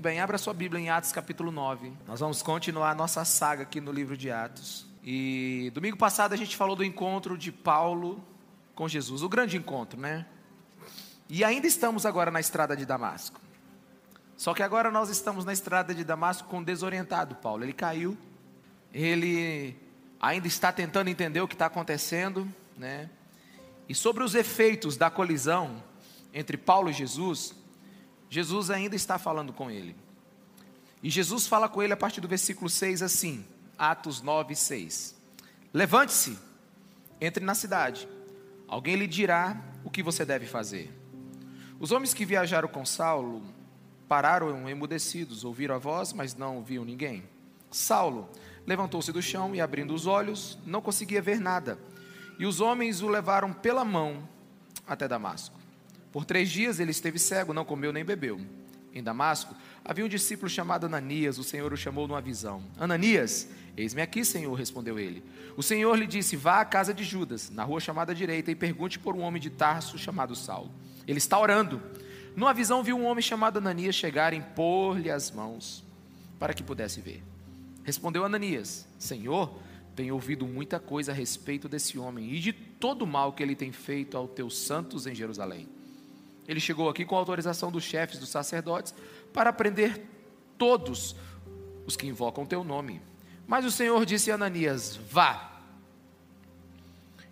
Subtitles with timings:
[0.00, 1.92] Muito bem, abra sua Bíblia em Atos capítulo 9.
[2.06, 4.86] Nós vamos continuar a nossa saga aqui no livro de Atos.
[5.04, 8.18] E domingo passado a gente falou do encontro de Paulo
[8.74, 10.24] com Jesus, o grande encontro, né?
[11.28, 13.38] E ainda estamos agora na estrada de Damasco.
[14.38, 17.62] Só que agora nós estamos na estrada de Damasco com desorientado Paulo.
[17.62, 18.16] Ele caiu,
[18.94, 19.76] ele
[20.18, 23.10] ainda está tentando entender o que está acontecendo, né?
[23.86, 25.84] E sobre os efeitos da colisão
[26.32, 27.59] entre Paulo e Jesus,
[28.30, 29.96] Jesus ainda está falando com ele.
[31.02, 33.44] E Jesus fala com ele a partir do versículo 6 assim,
[33.76, 35.16] Atos 9, 6.
[35.74, 36.38] Levante-se,
[37.20, 38.08] entre na cidade,
[38.68, 40.96] alguém lhe dirá o que você deve fazer.
[41.80, 43.42] Os homens que viajaram com Saulo
[44.06, 47.24] pararam emudecidos, ouviram a voz, mas não viam ninguém.
[47.70, 48.28] Saulo
[48.66, 51.78] levantou-se do chão e, abrindo os olhos, não conseguia ver nada.
[52.38, 54.28] E os homens o levaram pela mão
[54.86, 55.59] até Damasco.
[56.12, 58.40] Por três dias ele esteve cego, não comeu nem bebeu.
[58.92, 62.62] Em Damasco havia um discípulo chamado Ananias, o Senhor o chamou numa visão.
[62.78, 65.22] Ananias, eis-me aqui, Senhor, respondeu ele.
[65.56, 68.98] O Senhor lhe disse: Vá à casa de Judas, na rua chamada direita, e pergunte
[68.98, 70.72] por um homem de Tarso chamado Saulo.
[71.06, 71.80] Ele está orando.
[72.34, 75.84] Numa visão viu um homem chamado Ananias chegar e impor-lhe as mãos
[76.38, 77.22] para que pudesse ver.
[77.84, 79.56] Respondeu Ananias: Senhor,
[79.94, 83.54] tenho ouvido muita coisa a respeito desse homem e de todo o mal que ele
[83.54, 85.68] tem feito aos teus santos em Jerusalém.
[86.50, 88.92] Ele chegou aqui com autorização dos chefes dos sacerdotes
[89.32, 90.04] para prender
[90.58, 91.14] todos
[91.86, 93.00] os que invocam teu nome.
[93.46, 95.62] Mas o Senhor disse a Ananias: Vá.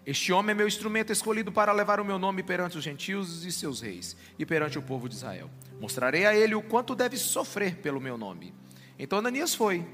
[0.06, 3.50] Este homem é meu instrumento escolhido para levar o meu nome perante os gentios e
[3.50, 5.50] seus reis, e perante o povo de Israel.
[5.80, 8.55] Mostrarei a ele o quanto deve sofrer pelo meu nome.
[8.97, 9.84] Então Ananias foi,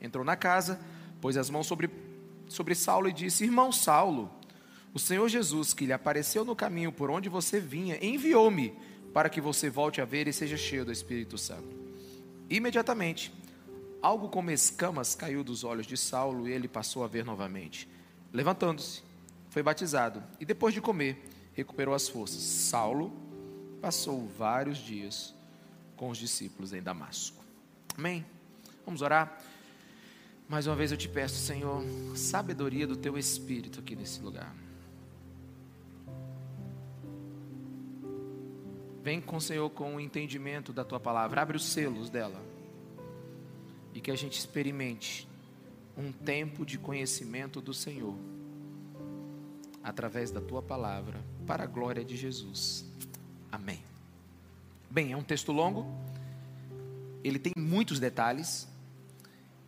[0.00, 0.80] entrou na casa,
[1.20, 1.90] pôs as mãos sobre,
[2.48, 4.30] sobre Saulo e disse: Irmão Saulo,
[4.92, 8.74] o Senhor Jesus, que lhe apareceu no caminho por onde você vinha, enviou-me
[9.12, 11.76] para que você volte a ver e seja cheio do Espírito Santo.
[12.48, 13.32] Imediatamente,
[14.02, 17.88] algo como escamas caiu dos olhos de Saulo e ele passou a ver novamente.
[18.32, 19.02] Levantando-se,
[19.48, 21.22] foi batizado e depois de comer,
[21.54, 22.42] recuperou as forças.
[22.42, 23.12] Saulo
[23.80, 25.34] passou vários dias
[25.96, 27.44] com os discípulos em Damasco.
[27.96, 28.24] Amém?
[28.84, 29.40] Vamos orar?
[30.48, 31.84] Mais uma vez eu te peço, Senhor,
[32.16, 34.52] sabedoria do teu espírito aqui nesse lugar.
[39.02, 41.40] Vem com o Senhor com o entendimento da tua palavra.
[41.42, 42.40] Abre os selos dela.
[43.94, 45.28] E que a gente experimente
[45.96, 48.16] um tempo de conhecimento do Senhor
[49.82, 52.84] através da tua palavra, para a glória de Jesus.
[53.50, 53.82] Amém.
[54.90, 55.86] Bem, é um texto longo,
[57.24, 58.68] ele tem muitos detalhes,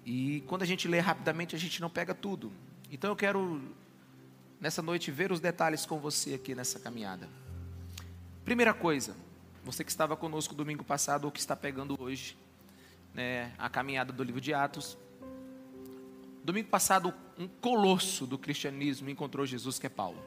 [0.05, 2.53] e quando a gente lê rapidamente, a gente não pega tudo.
[2.91, 3.63] Então eu quero,
[4.61, 7.29] nessa noite, ver os detalhes com você aqui nessa caminhada.
[8.45, 9.15] Primeira coisa,
[9.65, 12.37] você que estava conosco domingo passado ou que está pegando hoje,
[13.15, 14.99] né, a caminhada do livro de Atos.
[16.43, 20.21] Domingo passado, um colosso do cristianismo encontrou Jesus, que é Paulo.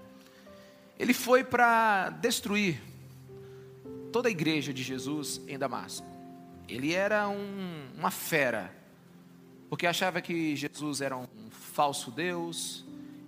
[0.98, 2.82] Ele foi para destruir
[4.14, 6.08] toda a igreja de Jesus em Damasco.
[6.70, 8.74] Ele era um, uma fera,
[9.70, 12.86] porque achava que Jesus era um falso Deus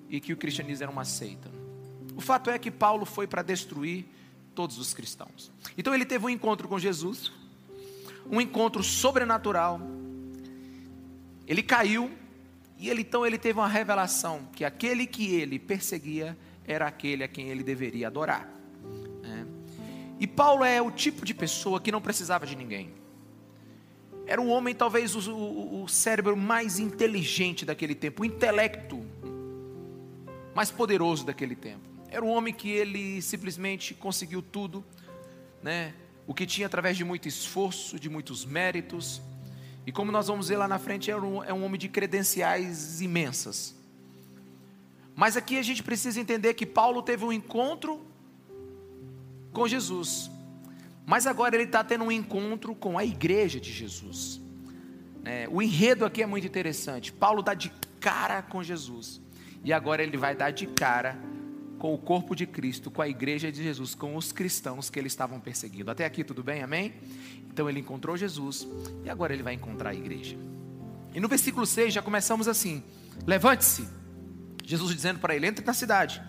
[0.07, 1.51] e que o cristianismo era uma seita.
[2.15, 4.15] O fato é que Paulo foi para destruir
[4.57, 5.51] todos os cristãos.
[5.77, 7.31] Então ele teve um encontro com Jesus,
[8.27, 9.79] um encontro sobrenatural.
[11.45, 12.09] Ele caiu
[12.79, 16.35] e ele então ele teve uma revelação que aquele que ele perseguia
[16.65, 18.51] era aquele a quem ele deveria adorar.
[19.23, 19.45] É.
[20.19, 22.91] E Paulo é o tipo de pessoa que não precisava de ninguém.
[24.25, 29.05] Era um homem, talvez, o, o cérebro mais inteligente daquele tempo, o intelecto
[30.55, 31.96] mais poderoso daquele tempo.
[32.09, 34.83] Era um homem que ele simplesmente conseguiu tudo,
[35.61, 35.93] né?
[36.25, 39.21] O que tinha através de muito esforço, de muitos méritos.
[39.85, 43.01] E como nós vamos ver lá na frente, é um, é um homem de credenciais
[43.01, 43.75] imensas.
[45.15, 48.05] Mas aqui a gente precisa entender que Paulo teve um encontro
[49.51, 50.29] com Jesus.
[51.05, 54.39] Mas agora ele está tendo um encontro com a igreja de Jesus.
[55.25, 57.11] É, o enredo aqui é muito interessante.
[57.11, 57.69] Paulo dá de
[57.99, 59.21] cara com Jesus.
[59.63, 61.17] E agora ele vai dar de cara
[61.77, 65.11] com o corpo de Cristo, com a igreja de Jesus, com os cristãos que eles
[65.11, 65.91] estavam perseguindo.
[65.91, 66.63] Até aqui tudo bem?
[66.63, 66.93] Amém?
[67.49, 68.67] Então ele encontrou Jesus
[69.03, 70.37] e agora ele vai encontrar a igreja.
[71.13, 72.83] E no versículo 6 já começamos assim:
[73.25, 73.87] Levante-se.
[74.63, 76.21] Jesus dizendo para ele: Entre na cidade.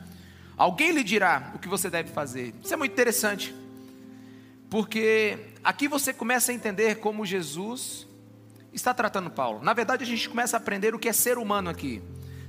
[0.56, 2.54] Alguém lhe dirá o que você deve fazer.
[2.62, 3.54] Isso é muito interessante.
[4.68, 8.06] Porque aqui você começa a entender como Jesus
[8.72, 9.62] está tratando Paulo.
[9.62, 12.02] Na verdade, a gente começa a aprender o que é ser humano aqui.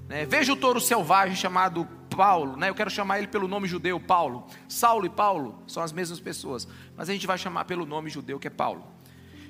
[0.08, 0.26] Né?
[0.26, 1.88] Veja o touro selvagem chamado
[2.20, 2.68] Paulo, né?
[2.68, 4.46] eu quero chamar ele pelo nome judeu, Paulo.
[4.68, 6.68] Saulo e Paulo são as mesmas pessoas,
[6.98, 8.86] mas a gente vai chamar pelo nome judeu que é Paulo.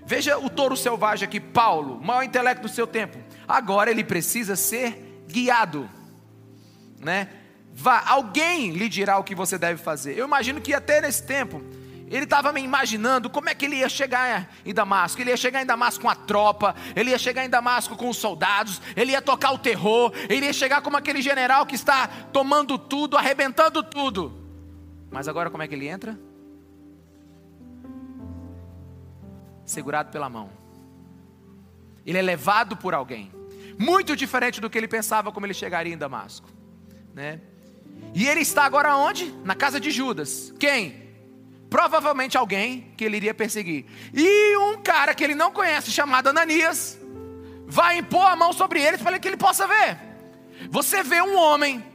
[0.05, 3.17] Veja o touro selvagem aqui, Paulo, maior intelecto do seu tempo.
[3.47, 5.89] Agora ele precisa ser guiado,
[6.99, 7.29] né?
[7.73, 10.15] Vá, alguém lhe dirá o que você deve fazer.
[10.15, 11.63] Eu imagino que até nesse tempo
[12.09, 15.21] ele estava me imaginando como é que ele ia chegar em Damasco.
[15.21, 18.17] Ele ia chegar em Damasco com a tropa, ele ia chegar em Damasco com os
[18.17, 22.77] soldados, ele ia tocar o terror, ele ia chegar como aquele general que está tomando
[22.77, 24.33] tudo, arrebentando tudo.
[25.11, 26.19] Mas agora como é que ele entra?
[29.63, 30.49] Segurado pela mão.
[32.05, 33.31] Ele é levado por alguém.
[33.77, 36.49] Muito diferente do que ele pensava como ele chegaria em Damasco,
[37.13, 37.39] né?
[38.15, 39.31] E ele está agora onde?
[39.43, 40.53] Na casa de Judas.
[40.59, 41.08] Quem?
[41.69, 43.85] Provavelmente alguém que ele iria perseguir.
[44.13, 46.97] E um cara que ele não conhece, chamado Ananias,
[47.67, 49.97] vai impor a mão sobre ele para que ele possa ver.
[50.71, 51.85] Você vê um homem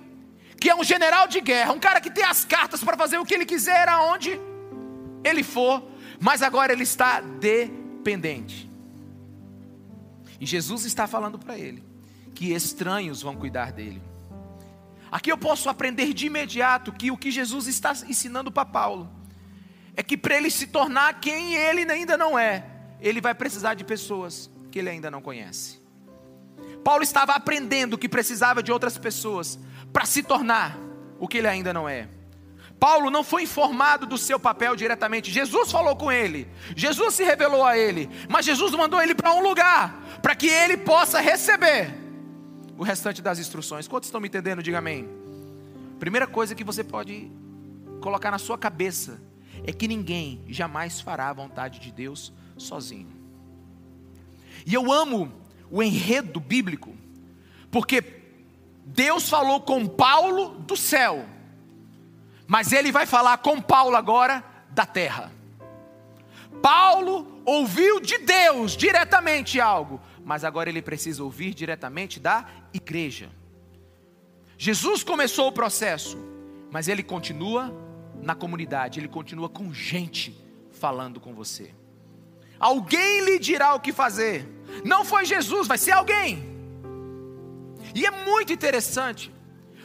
[0.60, 3.24] que é um general de guerra, um cara que tem as cartas para fazer o
[3.24, 4.40] que ele quiser aonde
[5.24, 5.82] ele for,
[6.20, 8.70] mas agora ele está dependente.
[10.40, 11.82] E Jesus está falando para ele
[12.34, 14.02] que estranhos vão cuidar dele.
[15.10, 19.23] Aqui eu posso aprender de imediato que o que Jesus está ensinando para Paulo
[19.96, 22.64] é que para ele se tornar quem ele ainda não é,
[23.00, 25.78] ele vai precisar de pessoas que ele ainda não conhece.
[26.82, 29.58] Paulo estava aprendendo que precisava de outras pessoas
[29.92, 30.78] para se tornar
[31.18, 32.08] o que ele ainda não é.
[32.78, 35.30] Paulo não foi informado do seu papel diretamente.
[35.30, 39.42] Jesus falou com ele, Jesus se revelou a ele, mas Jesus mandou ele para um
[39.42, 41.94] lugar para que ele possa receber
[42.76, 43.88] o restante das instruções.
[43.88, 44.62] Quantos estão me entendendo?
[44.62, 45.08] Diga amém.
[45.98, 47.30] Primeira coisa que você pode
[48.00, 49.18] colocar na sua cabeça
[49.66, 53.08] é que ninguém jamais fará a vontade de Deus sozinho.
[54.66, 55.32] E eu amo
[55.70, 56.94] o enredo bíblico,
[57.70, 58.22] porque
[58.84, 61.26] Deus falou com Paulo do céu,
[62.46, 65.32] mas ele vai falar com Paulo agora da terra.
[66.62, 73.30] Paulo ouviu de Deus diretamente algo, mas agora ele precisa ouvir diretamente da igreja.
[74.56, 76.16] Jesus começou o processo,
[76.70, 77.83] mas ele continua
[78.22, 80.36] na comunidade, ele continua com gente
[80.72, 81.74] falando com você.
[82.58, 84.48] Alguém lhe dirá o que fazer.
[84.84, 86.54] Não foi Jesus, vai ser alguém.
[87.94, 89.32] E é muito interessante,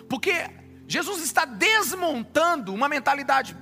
[0.08, 0.50] porque
[0.88, 3.56] Jesus está desmontando uma mentalidade.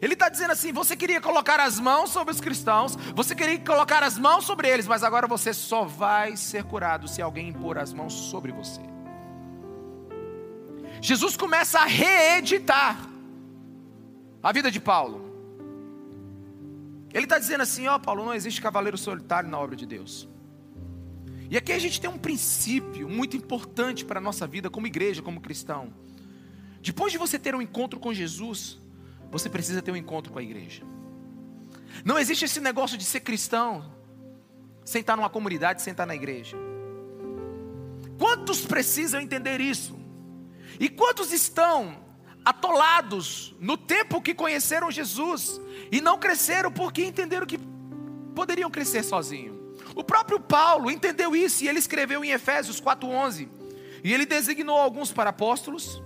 [0.00, 4.02] Ele está dizendo assim: você queria colocar as mãos sobre os cristãos, você queria colocar
[4.02, 7.92] as mãos sobre eles, mas agora você só vai ser curado se alguém impor as
[7.92, 8.80] mãos sobre você.
[11.00, 13.11] Jesus começa a reeditar
[14.42, 15.30] a vida de Paulo.
[17.12, 20.28] Ele está dizendo assim: Ó, Paulo, não existe cavaleiro solitário na obra de Deus.
[21.50, 25.20] E aqui a gente tem um princípio muito importante para a nossa vida como igreja,
[25.20, 25.92] como cristão.
[26.80, 28.78] Depois de você ter um encontro com Jesus,
[29.30, 30.82] você precisa ter um encontro com a igreja.
[32.04, 33.92] Não existe esse negócio de ser cristão
[34.84, 36.56] sem estar numa comunidade, sem estar na igreja.
[38.18, 39.98] Quantos precisam entender isso?
[40.80, 42.01] E quantos estão
[42.44, 45.60] atolados no tempo que conheceram Jesus
[45.90, 47.58] e não cresceram porque entenderam que
[48.34, 49.56] poderiam crescer sozinhos.
[49.94, 53.48] O próprio Paulo entendeu isso e ele escreveu em Efésios 4:11.
[54.04, 56.02] E ele designou alguns para apóstolos,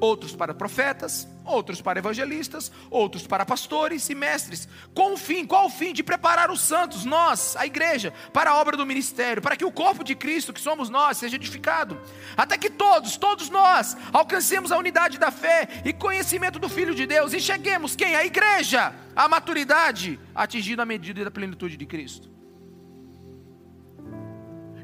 [0.00, 4.68] outros para profetas, outros para evangelistas, outros para pastores e mestres.
[4.92, 5.92] Com o fim, qual o fim?
[5.92, 9.72] De preparar os santos, nós, a igreja, para a obra do ministério, para que o
[9.72, 11.98] corpo de Cristo, que somos nós, seja edificado.
[12.36, 17.06] Até que todos, todos nós, alcancemos a unidade da fé e conhecimento do Filho de
[17.06, 18.14] Deus e cheguemos, quem?
[18.16, 22.28] A igreja, a maturidade, atingindo a medida da plenitude de Cristo.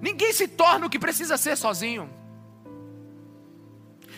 [0.01, 2.22] Ninguém se torna o que precisa ser sozinho.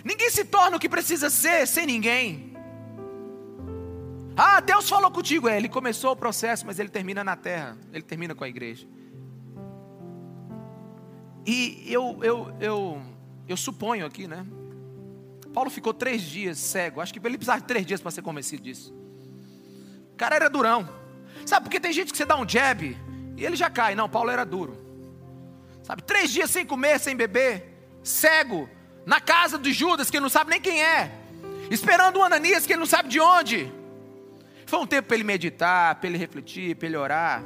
[0.04, 2.54] Ninguém se torna o que precisa ser sem ninguém.
[4.36, 5.48] Ah, Deus falou contigo.
[5.48, 7.78] É, ele começou o processo, mas ele termina na terra.
[7.92, 8.86] Ele termina com a igreja.
[11.46, 13.02] E eu, eu, eu,
[13.48, 14.46] eu suponho aqui, né?
[15.52, 17.00] Paulo ficou três dias cego.
[17.00, 18.92] Acho que ele precisava de três dias para ser convencido disso.
[20.12, 20.88] O cara era durão.
[21.46, 22.96] Sabe, porque tem gente que você dá um jab
[23.36, 23.94] e ele já cai.
[23.94, 24.76] Não, Paulo era duro.
[25.82, 28.68] Sabe, três dias sem comer, sem beber, cego,
[29.06, 31.12] na casa de Judas, que ele não sabe nem quem é,
[31.70, 33.70] esperando o Ananias, que ele não sabe de onde.
[34.66, 37.44] Foi um tempo para ele meditar, para ele refletir, para ele orar.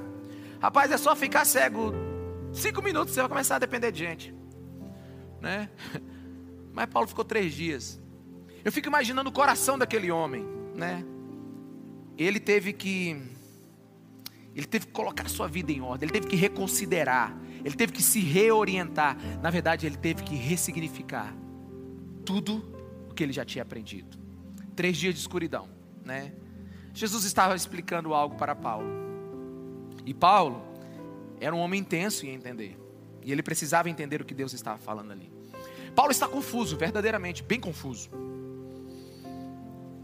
[0.60, 1.92] Rapaz, é só ficar cego
[2.52, 4.34] cinco minutos, você vai começar a depender de gente.
[5.40, 5.68] Né?
[6.72, 8.00] Mas Paulo ficou três dias.
[8.64, 11.04] Eu fico imaginando o coração daquele homem, né?
[12.16, 13.20] Ele teve que,
[14.54, 17.92] ele teve que colocar a sua vida em ordem, ele teve que reconsiderar, ele teve
[17.92, 19.16] que se reorientar.
[19.40, 21.32] Na verdade, ele teve que ressignificar
[22.28, 22.62] tudo
[23.08, 24.18] o que ele já tinha aprendido.
[24.76, 25.66] Três dias de escuridão,
[26.04, 26.34] né?
[26.92, 28.86] Jesus estava explicando algo para Paulo.
[30.04, 30.62] E Paulo
[31.40, 32.78] era um homem intenso em entender.
[33.22, 35.32] E ele precisava entender o que Deus estava falando ali.
[35.96, 38.10] Paulo está confuso, verdadeiramente, bem confuso.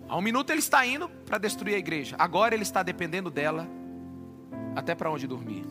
[0.08, 2.16] Há um minuto ele está indo para destruir a igreja.
[2.18, 3.68] Agora ele está dependendo dela
[4.74, 5.66] até para onde dormir.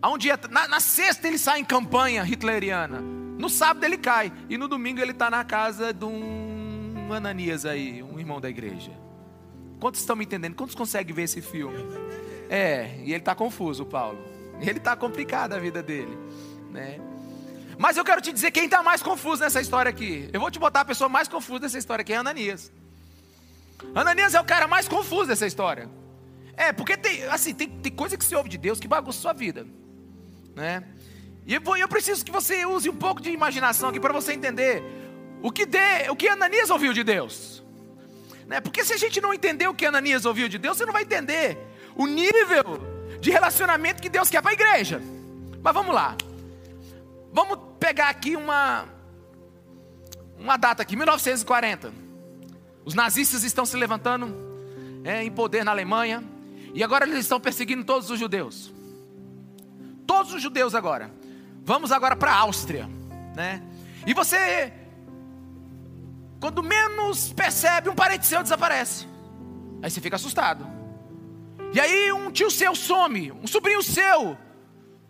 [0.00, 3.17] Há um dia, na, na, sexta ele sai em campanha hitleriana.
[3.38, 4.32] No sábado ele cai.
[4.48, 8.90] E no domingo ele está na casa de um Ananias aí, um irmão da igreja.
[9.80, 10.54] Quantos estão me entendendo?
[10.54, 11.78] Quantos conseguem ver esse filme?
[12.50, 14.18] É, e ele está confuso, Paulo.
[14.60, 16.18] Ele está complicado a vida dele,
[16.70, 16.98] né?
[17.78, 20.28] Mas eu quero te dizer quem está mais confuso nessa história aqui.
[20.32, 22.72] Eu vou te botar a pessoa mais confusa dessa história aqui, é Ananias.
[23.94, 25.88] Ananias é o cara mais confuso dessa história.
[26.56, 29.22] É, porque tem, assim, tem, tem coisa que se ouve de Deus que bagunça a
[29.22, 29.64] sua vida.
[30.56, 30.82] Né?
[31.48, 34.82] E eu, preciso que você use um pouco de imaginação aqui para você entender
[35.40, 37.64] o que, de, o que Ananias ouviu de Deus.
[38.46, 38.60] Né?
[38.60, 41.04] Porque se a gente não entender o que Ananias ouviu de Deus, você não vai
[41.04, 41.56] entender
[41.96, 42.62] o nível
[43.18, 45.00] de relacionamento que Deus quer para a igreja.
[45.62, 46.14] Mas vamos lá.
[47.32, 48.86] Vamos pegar aqui uma
[50.38, 51.94] uma data aqui, 1940.
[52.84, 54.36] Os nazistas estão se levantando
[55.02, 56.22] é, em poder na Alemanha
[56.74, 58.70] e agora eles estão perseguindo todos os judeus.
[60.06, 61.16] Todos os judeus agora.
[61.68, 62.88] Vamos agora para a Áustria,
[63.36, 63.60] né?
[64.06, 64.72] E você
[66.40, 69.06] quando menos percebe, um parente seu desaparece.
[69.82, 70.66] Aí você fica assustado.
[71.74, 74.34] E aí um tio seu some, um sobrinho seu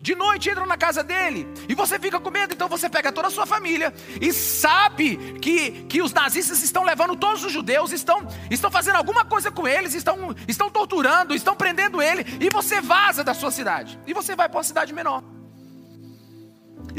[0.01, 3.29] de noite entram na casa dele e você fica com medo, então você pega toda
[3.29, 8.27] a sua família e sabe que, que os nazistas estão levando todos os judeus, estão,
[8.51, 13.23] estão fazendo alguma coisa com eles, estão, estão torturando, estão prendendo ele, e você vaza
[13.23, 15.23] da sua cidade e você vai para uma cidade menor.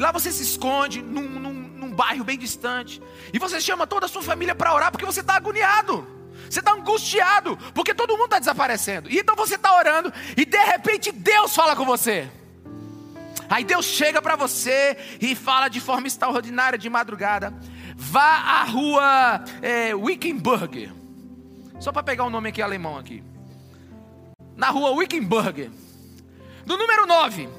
[0.01, 3.03] E lá você se esconde num, num, num bairro bem distante,
[3.35, 6.09] e você chama toda a sua família para orar porque você está agoniado.
[6.49, 9.11] Você está angustiado, porque todo mundo está desaparecendo.
[9.11, 12.31] E então você está orando, e de repente Deus fala com você.
[13.51, 17.53] Aí Deus chega para você e fala de forma extraordinária de madrugada.
[17.95, 20.91] Vá à rua é, Wickenburg.
[21.79, 23.23] Só para pegar o um nome aqui alemão aqui.
[24.57, 25.71] Na rua Wickenburg.
[26.65, 27.51] No número 9.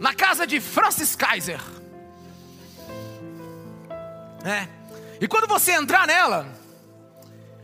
[0.00, 1.60] Na casa de Francis Kaiser.
[4.44, 4.68] É.
[5.20, 6.46] E quando você entrar nela,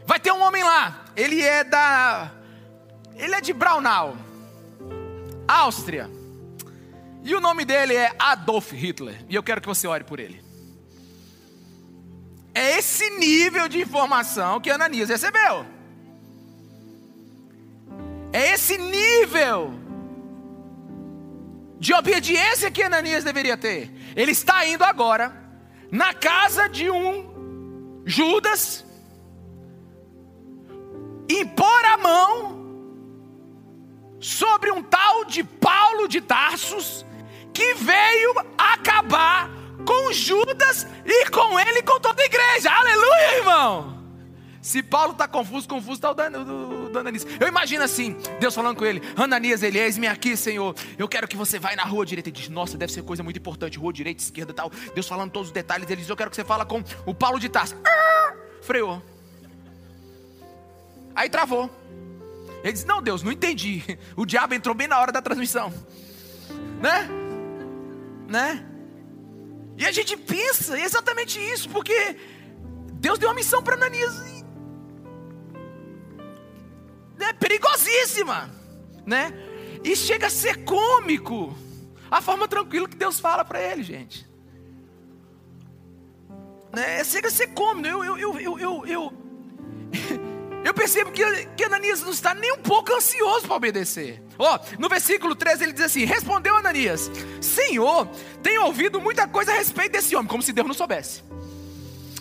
[0.07, 1.05] vai ter um homem lá.
[1.15, 2.33] Ele é da.
[3.15, 4.17] Ele é de Braunau,
[5.47, 6.11] Áustria.
[7.23, 9.23] E o nome dele é Adolf Hitler.
[9.29, 10.43] E eu quero que você ore por ele.
[12.55, 15.67] É esse nível de informação que Ananias recebeu.
[18.33, 19.75] É esse nível
[21.79, 23.91] de obediência que Ananias deveria ter.
[24.17, 25.40] Ele está indo agora
[25.91, 28.85] na casa de um Judas,
[31.29, 32.61] impor a mão
[34.19, 37.05] sobre um tal de Paulo de Tarsus,
[37.53, 39.51] que veio acabar
[39.87, 42.71] com Judas e com ele e com toda a igreja.
[42.71, 44.05] Aleluia, irmão.
[44.61, 46.15] Se Paulo está confuso, confuso está o
[46.91, 47.27] do, Ananias.
[47.39, 50.75] Eu imagino assim, Deus falando com ele, Ananias, ele eis-me aqui, Senhor.
[50.99, 52.29] Eu quero que você vá na rua direita.
[52.29, 54.71] Ele diz, nossa, deve ser coisa muito importante, rua direita, esquerda tal.
[54.95, 55.89] Deus falando todos os detalhes.
[55.89, 57.77] Ele diz, eu quero que você fala com o Paulo de Tarso.
[57.85, 59.03] Ah, freou.
[61.15, 61.71] Aí travou.
[62.63, 63.83] Ele diz, não, Deus, não entendi.
[64.17, 65.73] O diabo entrou bem na hora da transmissão.
[66.81, 67.09] Né?
[68.29, 68.67] né?
[69.77, 72.17] E a gente pensa exatamente isso, porque
[72.95, 74.40] Deus deu uma missão para Ananias.
[77.21, 78.51] É perigosíssima,
[79.07, 79.33] né?
[79.85, 81.57] E chega a ser cômico
[82.11, 84.29] a forma tranquila que Deus fala para ele, gente.
[86.73, 87.03] Né?
[87.05, 87.89] Chega a ser cômico.
[87.89, 89.13] Eu, eu, eu, eu, eu, eu,
[90.65, 91.23] eu percebo que,
[91.57, 94.23] que Ananias não está nem um pouco ansioso para obedecer.
[94.39, 97.11] Ó, oh, no versículo 13 ele diz assim: Respondeu Ananias:
[97.41, 98.07] Senhor,
[98.43, 101.23] tenho ouvido muita coisa a respeito desse homem, como se Deus não soubesse.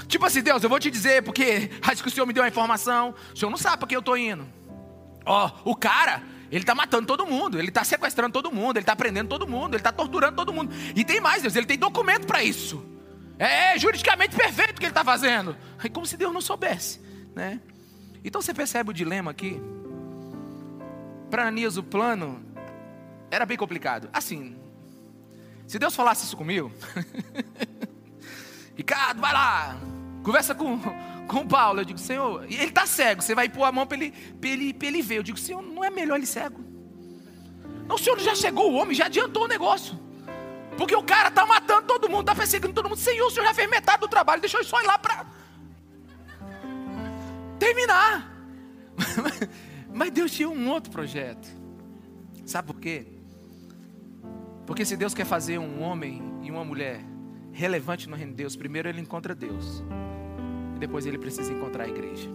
[0.08, 2.48] Tipo assim, Deus, eu vou te dizer, porque acho que o Senhor me deu a
[2.48, 4.59] informação, o Senhor não sabe para quem eu estou indo.
[5.30, 8.96] Ó, o cara, ele está matando todo mundo, ele está sequestrando todo mundo, ele está
[8.96, 10.74] prendendo todo mundo, ele está torturando todo mundo.
[10.96, 12.84] E tem mais, Deus, ele tem documento para isso.
[13.38, 15.56] É, é juridicamente perfeito o que ele está fazendo.
[15.84, 17.00] É como se Deus não soubesse,
[17.36, 17.62] né?
[18.24, 19.62] Então você percebe o dilema aqui?
[21.30, 22.44] Para Ananias o plano
[23.30, 24.10] era bem complicado.
[24.12, 24.58] Assim,
[25.68, 26.72] se Deus falasse isso comigo,
[28.76, 29.78] Ricardo, vai lá,
[30.24, 30.80] conversa com,
[31.30, 31.80] com Paulo.
[31.80, 35.02] Eu digo, Senhor, ele está cego, você vai pôr a mão para ele, ele, ele
[35.02, 35.18] ver.
[35.18, 36.60] Eu digo, Senhor, não é melhor ele cego?
[37.88, 39.98] Não, o Senhor já chegou o homem, já adiantou o negócio.
[40.78, 42.98] Porque o cara está matando todo mundo, está perseguindo todo mundo.
[42.98, 45.26] Senhor, o Senhor já fez metade do trabalho, deixou ele só ir lá para
[47.58, 48.34] terminar.
[49.94, 51.48] Mas Deus tinha um outro projeto.
[52.46, 53.06] Sabe por quê?
[54.66, 57.02] Porque se Deus quer fazer um homem e uma mulher
[57.52, 59.84] relevante no reino de Deus, primeiro ele encontra Deus.
[60.80, 62.30] E depois ele precisa encontrar a igreja.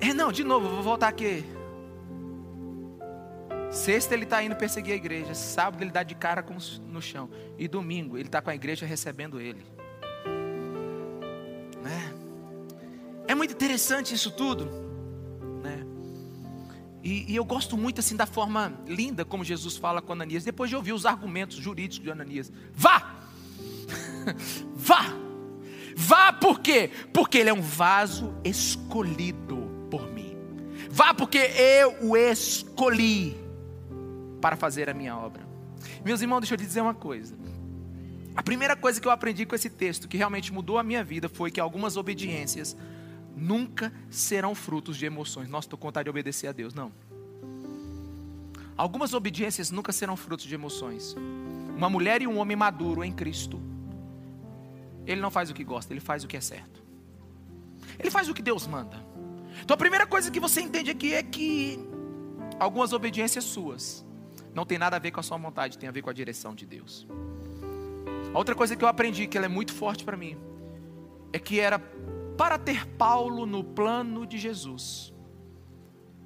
[0.00, 1.44] É, não, de novo, vou voltar aqui.
[3.70, 5.34] Sexta ele está indo perseguir a igreja.
[5.34, 6.56] Sábado ele dá de cara com,
[6.88, 7.28] no chão.
[7.58, 9.62] E domingo ele está com a igreja recebendo ele.
[11.82, 12.14] Né?
[13.28, 14.82] É muito interessante isso tudo.
[17.04, 20.42] E, e, eu gosto muito assim da forma linda como Jesus fala com Ananias.
[20.42, 23.13] Depois de ouvir os argumentos jurídicos de Ananias, vá,
[24.74, 25.14] vá,
[25.96, 26.90] vá por quê?
[27.12, 30.36] Porque ele é um vaso escolhido por mim.
[30.90, 33.36] Vá porque eu o escolhi
[34.40, 35.46] para fazer a minha obra.
[36.04, 37.34] Meus irmãos, deixa eu te dizer uma coisa.
[38.36, 41.28] A primeira coisa que eu aprendi com esse texto, que realmente mudou a minha vida,
[41.28, 42.76] foi que algumas obediências
[43.36, 45.48] nunca serão frutos de emoções.
[45.48, 46.74] Nossa, estou com vontade de obedecer a Deus.
[46.74, 46.92] Não.
[48.76, 51.14] Algumas obediências nunca serão frutos de emoções.
[51.76, 53.60] Uma mulher e um homem maduro em Cristo,
[55.06, 56.82] ele não faz o que gosta, ele faz o que é certo.
[57.98, 58.96] Ele faz o que Deus manda.
[59.62, 61.78] Então a primeira coisa que você entende aqui é que
[62.58, 64.04] algumas obediências suas
[64.54, 66.54] não tem nada a ver com a sua vontade, tem a ver com a direção
[66.54, 67.06] de Deus.
[68.32, 70.36] A outra coisa que eu aprendi, que ela é muito forte para mim,
[71.32, 71.78] é que era
[72.36, 75.12] para ter Paulo no plano de Jesus,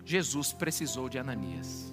[0.05, 1.93] Jesus precisou de Ananias.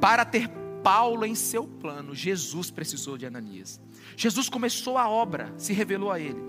[0.00, 0.48] Para ter
[0.82, 3.80] Paulo em seu plano, Jesus precisou de Ananias.
[4.16, 6.42] Jesus começou a obra, se revelou a ele,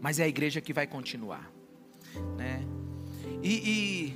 [0.00, 1.50] mas é a igreja que vai continuar,
[2.36, 2.64] né?
[3.42, 4.14] E, e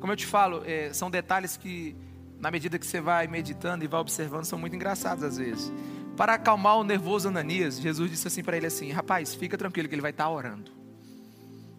[0.00, 1.94] como eu te falo, é, são detalhes que,
[2.38, 5.72] na medida que você vai meditando e vai observando, são muito engraçados às vezes.
[6.16, 9.94] Para acalmar o nervoso Ananias, Jesus disse assim para ele assim: Rapaz, fica tranquilo que
[9.94, 10.72] ele vai estar tá orando.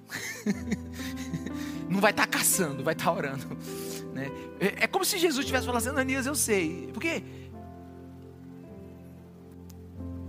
[1.89, 3.45] Não vai estar tá caçando, vai estar tá orando.
[4.13, 4.31] Né?
[4.59, 6.89] É, é como se Jesus tivesse falando assim: Ananias, eu sei.
[6.93, 7.23] Porque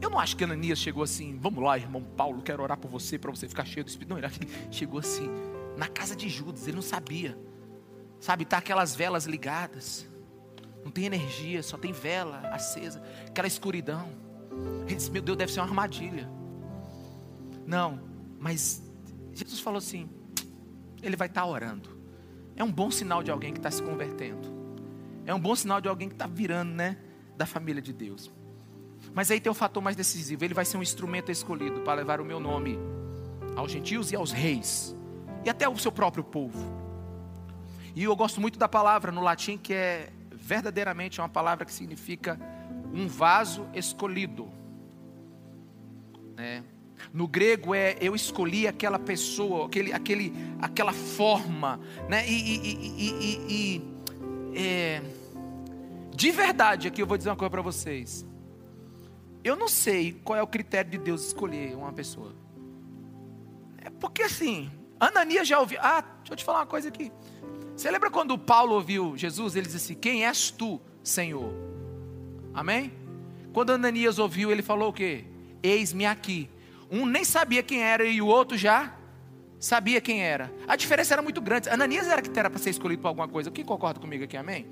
[0.03, 3.19] eu não acho que Ananias chegou assim, vamos lá, irmão Paulo, quero orar por você,
[3.19, 4.11] para você ficar cheio do Espírito.
[4.11, 4.29] Não, ele
[4.71, 5.29] chegou assim,
[5.77, 7.39] na casa de Judas, ele não sabia.
[8.19, 10.07] Sabe, tá aquelas velas ligadas.
[10.85, 14.09] Não tem energia, só tem vela acesa, aquela escuridão.
[14.87, 16.29] Ele disse: Meu Deus, deve ser uma armadilha.
[17.65, 18.01] Não,
[18.39, 18.83] mas
[19.33, 20.09] Jesus falou assim:
[21.01, 21.89] Ele vai estar orando.
[22.57, 24.49] É um bom sinal de alguém que está se convertendo.
[25.25, 26.99] É um bom sinal de alguém que está virando, né?
[27.37, 28.31] Da família de Deus.
[29.15, 32.21] Mas aí tem o fator mais decisivo: Ele vai ser um instrumento escolhido para levar
[32.21, 32.79] o meu nome
[33.57, 34.97] aos gentios e aos reis,
[35.45, 36.83] e até ao seu próprio povo.
[37.95, 42.41] E eu gosto muito da palavra no latim que é verdadeiramente uma palavra que significa
[42.93, 44.49] um vaso escolhido.
[46.37, 46.63] É.
[47.13, 52.27] No grego é eu escolhi aquela pessoa, aquele, aquele, aquela forma, né?
[52.27, 53.83] E, e, e,
[54.55, 55.03] e é,
[56.15, 58.25] de verdade, aqui eu vou dizer uma coisa para vocês.
[59.45, 62.35] Eu não sei qual é o critério de Deus escolher uma pessoa.
[63.79, 65.79] É porque assim, Ananias já ouviu.
[65.81, 67.11] Ah, deixa eu te falar uma coisa aqui.
[67.77, 69.57] Você lembra quando Paulo ouviu Jesus?
[69.57, 71.53] Ele disse assim: Quem és tu, Senhor?
[72.55, 72.93] Amém?
[73.53, 75.25] Quando Ananias ouviu, ele falou o quê?
[75.63, 76.49] Eis-me aqui.
[76.91, 78.95] Um nem sabia quem era e o outro já
[79.59, 80.53] sabia quem era.
[80.69, 81.69] A diferença era muito grande.
[81.69, 83.51] Ananias era que era para ser escolhido para alguma coisa.
[83.51, 84.67] Quem concorda comigo aqui, amém?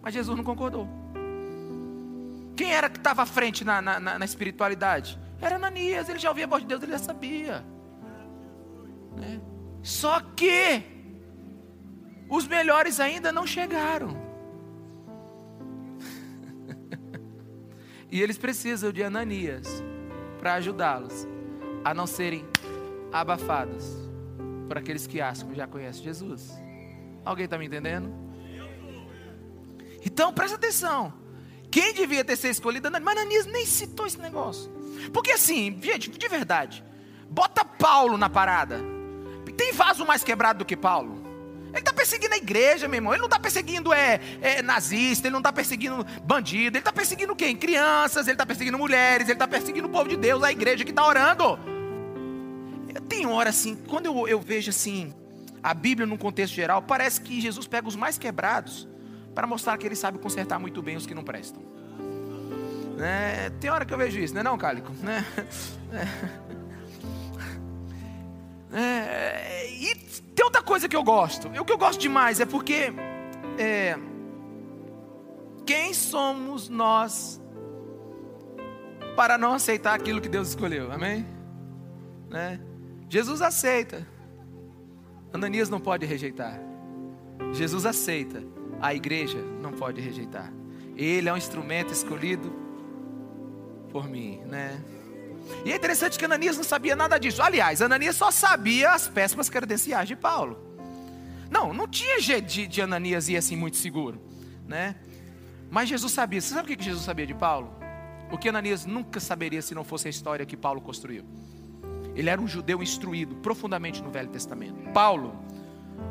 [0.00, 0.88] Mas Jesus não concordou.
[2.56, 5.18] Quem era que estava à frente na, na, na, espiritualidade?
[5.40, 7.62] Era Ananias, ele já ouvia a voz de Deus, ele já sabia.
[9.14, 9.40] Né?
[9.82, 10.82] Só que
[12.30, 14.16] os melhores ainda não chegaram.
[18.10, 19.84] e eles precisam de Ananias
[20.38, 21.28] para ajudá-los
[21.84, 22.44] a não serem
[23.12, 23.84] abafados
[24.66, 26.50] por aqueles que acham que já conhecem Jesus.
[27.22, 28.10] Alguém está me entendendo?
[30.04, 31.25] Então presta atenção.
[31.76, 32.90] Quem devia ter sido escolhido?
[32.90, 34.72] Mas Ananias nem citou esse negócio.
[35.12, 36.82] Porque assim, gente, de verdade,
[37.28, 38.80] bota Paulo na parada.
[39.58, 41.22] Tem vaso mais quebrado do que Paulo?
[41.68, 43.12] Ele está perseguindo a igreja, meu irmão.
[43.12, 46.78] Ele não está perseguindo é, é, nazista, ele não está perseguindo bandido.
[46.78, 47.54] Ele está perseguindo quem?
[47.54, 50.92] Crianças, ele está perseguindo mulheres, ele está perseguindo o povo de Deus, a igreja que
[50.92, 51.58] está orando.
[53.06, 55.14] Tem hora assim, quando eu, eu vejo assim,
[55.62, 58.88] a Bíblia num contexto geral, parece que Jesus pega os mais quebrados
[59.36, 61.62] para mostrar que ele sabe consertar muito bem os que não prestam.
[62.98, 64.90] É, tem hora que eu vejo isso, não é não, Cálico?
[65.02, 65.24] Né?
[68.72, 69.94] É, é, e
[70.34, 71.48] tem outra coisa que eu gosto.
[71.48, 72.92] O que eu gosto demais é porque
[73.56, 73.96] é,
[75.64, 77.40] quem somos nós
[79.14, 80.92] para não aceitar aquilo que Deus escolheu?
[80.92, 81.24] Amém?
[82.28, 82.60] Né?
[83.08, 84.06] Jesus aceita.
[85.32, 86.60] Ananias não pode rejeitar.
[87.54, 88.42] Jesus aceita,
[88.80, 90.52] a igreja não pode rejeitar.
[90.96, 92.52] Ele é um instrumento escolhido
[93.90, 94.80] por mim, né?
[95.64, 97.42] E é interessante que Ananias não sabia nada disso.
[97.42, 100.58] Aliás, Ananias só sabia as péssimas credenciais de Paulo.
[101.50, 104.20] Não, não tinha jeito de, de Ananias ir assim muito seguro,
[104.66, 104.96] né?
[105.70, 106.40] Mas Jesus sabia.
[106.40, 107.74] Você sabe o que Jesus sabia de Paulo?
[108.30, 111.24] O que Ananias nunca saberia se não fosse a história que Paulo construiu.
[112.14, 114.90] Ele era um judeu instruído profundamente no Velho Testamento.
[114.92, 115.36] Paulo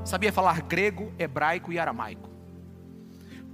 [0.05, 2.34] sabia falar grego, hebraico e aramaico.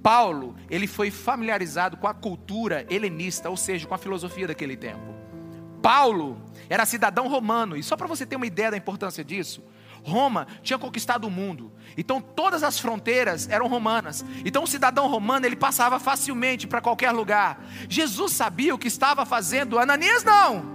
[0.01, 5.13] Paulo, ele foi familiarizado com a cultura helenista, ou seja, com a filosofia daquele tempo.
[5.81, 9.63] Paulo era cidadão romano, e só para você ter uma ideia da importância disso,
[10.03, 11.71] Roma tinha conquistado o mundo.
[11.95, 14.25] Então todas as fronteiras eram romanas.
[14.43, 17.63] Então o cidadão romano ele passava facilmente para qualquer lugar.
[17.87, 19.77] Jesus sabia o que estava fazendo.
[19.77, 20.65] Ananias não.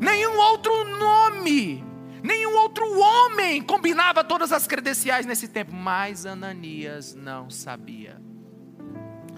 [0.00, 1.84] Nenhum outro nome,
[2.22, 8.20] nenhum outro homem combinava todas as credenciais nesse tempo, mas Ananias não sabia.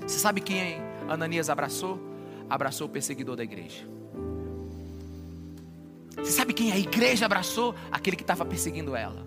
[0.06, 0.76] Você sabe quem
[1.08, 2.00] Ananias abraçou?
[2.48, 3.86] Abraçou o perseguidor da igreja.
[6.16, 7.74] Você sabe quem a igreja abraçou?
[7.90, 9.26] Aquele que estava perseguindo ela.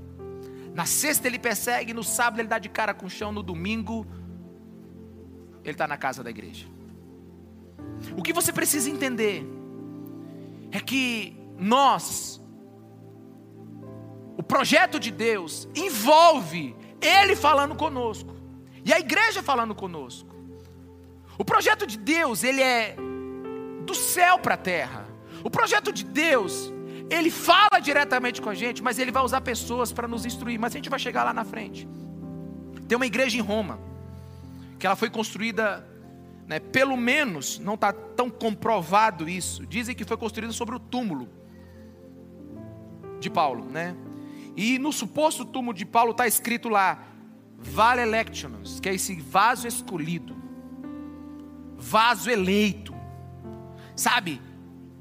[0.74, 4.08] Na sexta ele persegue, no sábado ele dá de cara com o chão, no domingo
[5.64, 6.66] ele está na casa da igreja.
[8.18, 9.46] O que você precisa entender
[10.72, 12.42] é que nós,
[14.38, 18.34] o projeto de Deus envolve Ele falando conosco
[18.86, 20.29] e a igreja falando conosco.
[21.40, 22.98] O projeto de Deus, ele é
[23.86, 25.08] do céu para a terra.
[25.42, 26.72] O projeto de Deus,
[27.10, 30.60] ele fala diretamente com a gente, mas ele vai usar pessoas para nos instruir.
[30.60, 31.88] Mas a gente vai chegar lá na frente.
[32.90, 33.80] Tem uma igreja em Roma,
[34.78, 35.88] que ela foi construída,
[36.46, 39.66] né, pelo menos, não está tão comprovado isso.
[39.66, 41.30] Dizem que foi construída sobre o túmulo
[43.18, 43.96] de Paulo, né?
[44.58, 47.02] E no suposto túmulo de Paulo está escrito lá,
[47.58, 50.39] Vale Electionos, que é esse vaso escolhido,
[51.80, 52.94] vaso eleito,
[53.96, 54.42] sabe?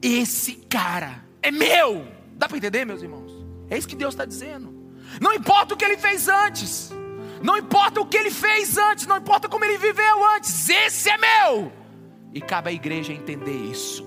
[0.01, 2.07] Esse cara é meu.
[2.33, 3.33] Dá para entender, meus irmãos?
[3.69, 4.73] É isso que Deus está dizendo.
[5.21, 6.93] Não importa o que ele fez antes,
[7.43, 11.17] não importa o que ele fez antes, não importa como ele viveu antes, esse é
[11.19, 11.73] meu.
[12.33, 14.07] E cabe à igreja entender isso.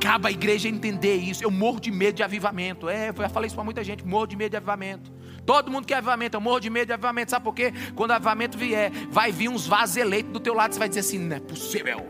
[0.00, 1.44] Cabe à igreja entender isso.
[1.44, 2.88] Eu morro de medo de avivamento.
[2.88, 4.04] É, eu já falei isso para muita gente.
[4.04, 5.12] Morro de medo de avivamento.
[5.50, 6.36] Todo mundo quer avivamento.
[6.36, 7.32] Eu morro de medo de avivamento.
[7.32, 7.74] Sabe por quê?
[7.96, 10.72] Quando o avivamento vier, vai vir uns vasos eleitos do teu lado.
[10.72, 12.06] Você vai dizer assim: não é possível.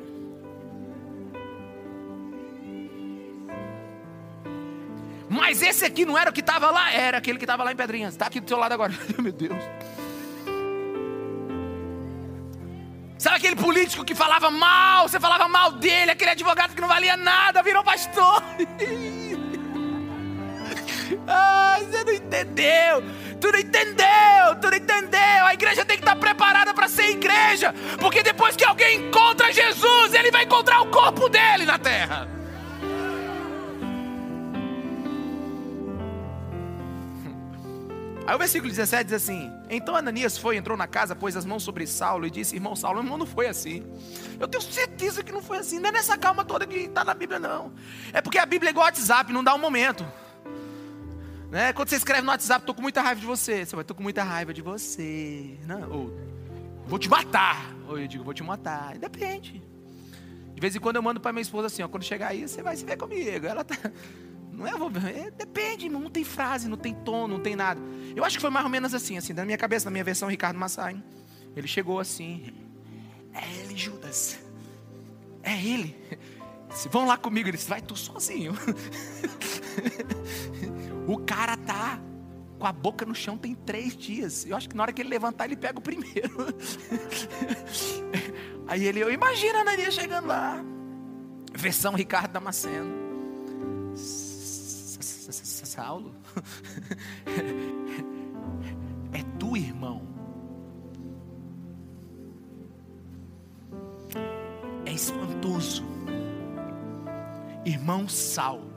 [5.26, 7.76] Mas esse aqui não era o que estava lá, era aquele que estava lá em
[7.76, 8.12] Pedrinhas.
[8.12, 8.92] Está aqui do seu lado agora.
[9.18, 9.56] Meu Deus.
[13.16, 17.16] Sabe aquele político que falava mal, você falava mal dele, aquele advogado que não valia
[17.16, 18.42] nada, virou pastor.
[21.26, 23.02] Ai, você não entendeu.
[23.40, 25.46] Tu não entendeu, tu não entendeu.
[25.46, 30.14] A igreja tem que estar preparada para ser igreja, porque depois que alguém encontra Jesus,
[30.14, 32.28] ele vai encontrar o corpo dele na terra.
[38.30, 41.64] Aí o versículo 17 diz assim: Então Ananias foi, entrou na casa, pôs as mãos
[41.64, 43.84] sobre Saulo e disse: Irmão Saulo, irmão, não foi assim.
[44.38, 45.80] Eu tenho certeza que não foi assim.
[45.80, 47.72] Não é nessa calma toda que está na Bíblia, não.
[48.12, 50.06] É porque a Bíblia é igual WhatsApp, não dá um momento.
[51.50, 51.72] Né?
[51.72, 53.66] Quando você escreve no WhatsApp, estou com muita raiva de você.
[53.66, 55.58] Você vai, estou com muita raiva de você.
[55.66, 56.16] Não, ou,
[56.86, 57.74] vou te matar.
[57.88, 58.96] Ou eu digo, vou te matar.
[58.96, 59.60] Depende.
[60.54, 62.62] De vez em quando eu mando para minha esposa assim: ó, quando chegar aí, você
[62.62, 63.46] vai se ver comigo.
[63.46, 63.76] Ela tá.
[64.52, 67.80] Não é, é, depende, não tem frase, não tem tom, não tem nada.
[68.14, 70.28] Eu acho que foi mais ou menos assim, assim, na minha cabeça, na minha versão,
[70.28, 71.02] Ricardo Massai.
[71.56, 72.52] Ele chegou assim.
[73.32, 74.38] É ele, Judas.
[75.42, 75.96] É ele.
[76.90, 78.52] Vão lá comigo, ele disse, vai tu sozinho.
[81.06, 82.00] o cara tá
[82.58, 84.44] com a boca no chão tem três dias.
[84.44, 86.54] Eu acho que na hora que ele levantar, ele pega o primeiro.
[88.68, 90.62] Aí ele, eu imagino a Anania chegando lá.
[91.54, 93.00] Versão Ricardo Damasceno.
[95.70, 96.12] Saulo,
[99.14, 100.02] é tu, irmão.
[104.84, 105.84] É espantoso,
[107.64, 108.69] irmão Saulo.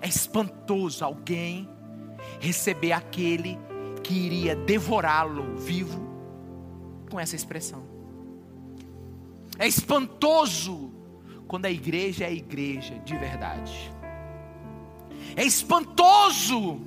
[0.00, 1.68] É espantoso alguém
[2.40, 3.58] receber aquele
[4.02, 6.00] que iria devorá-lo vivo
[7.10, 7.82] com essa expressão.
[9.58, 10.92] É espantoso
[11.46, 13.92] quando a igreja é a igreja de verdade.
[15.36, 16.80] É espantoso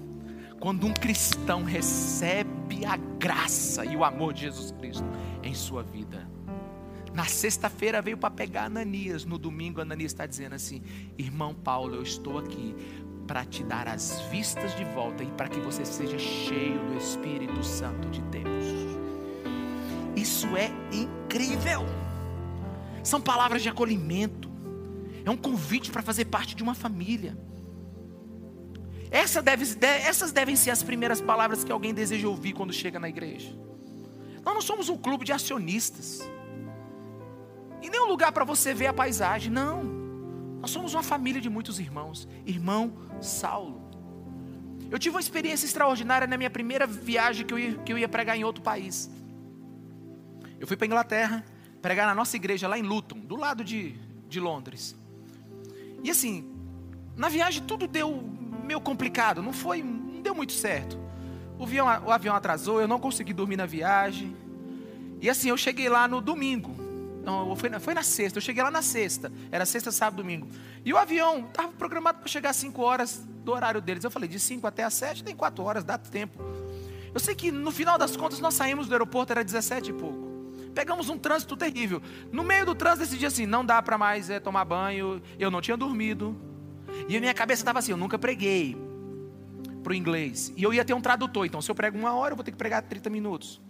[0.59, 5.05] quando um cristão recebe a graça e o amor de Jesus Cristo
[5.43, 6.29] em sua vida.
[7.13, 10.81] Na sexta-feira veio para pegar Ananias, no domingo Ananias está dizendo assim:
[11.17, 12.73] Irmão Paulo, eu estou aqui
[13.27, 17.63] para te dar as vistas de volta e para que você seja cheio do Espírito
[17.63, 18.65] Santo de Deus.
[20.15, 21.85] Isso é incrível.
[23.03, 24.49] São palavras de acolhimento.
[25.23, 27.37] É um convite para fazer parte de uma família.
[29.09, 33.09] Essa deve, essas devem ser as primeiras palavras que alguém deseja ouvir quando chega na
[33.09, 33.53] igreja.
[34.43, 36.21] Nós não somos um clube de acionistas.
[37.81, 39.51] E nem um lugar para você ver a paisagem.
[39.51, 40.00] Não.
[40.61, 42.27] Nós somos uma família de muitos irmãos.
[42.45, 43.81] Irmão Saulo.
[44.91, 48.07] Eu tive uma experiência extraordinária na minha primeira viagem que eu ia, que eu ia
[48.07, 49.09] pregar em outro país.
[50.59, 51.43] Eu fui para Inglaterra,
[51.81, 53.95] pregar na nossa igreja lá em Luton, do lado de,
[54.27, 54.95] de Londres.
[56.03, 56.53] E assim,
[57.15, 58.21] na viagem tudo deu
[58.63, 60.99] meio complicado, não foi, não deu muito certo.
[61.57, 64.35] O avião, o avião atrasou, eu não consegui dormir na viagem.
[65.21, 66.80] E assim, eu cheguei lá no domingo.
[67.23, 69.31] Não, foi na, foi na sexta, eu cheguei lá na sexta.
[69.51, 70.47] Era sexta, sábado, domingo.
[70.83, 74.03] E o avião estava programado para chegar às 5 horas do horário deles.
[74.03, 76.41] Eu falei, de 5 até às 7 tem 4 horas, dá tempo.
[77.13, 80.31] Eu sei que no final das contas nós saímos do aeroporto, era 17 e pouco.
[80.73, 82.01] Pegamos um trânsito terrível.
[82.31, 85.21] No meio do trânsito decidi assim, não dá para mais é, tomar banho.
[85.37, 86.35] Eu não tinha dormido.
[87.07, 88.77] E a minha cabeça estava assim, eu nunca preguei
[89.83, 90.53] para o inglês.
[90.55, 91.45] E eu ia ter um tradutor.
[91.45, 93.61] Então, se eu prego uma hora, eu vou ter que pregar 30 minutos.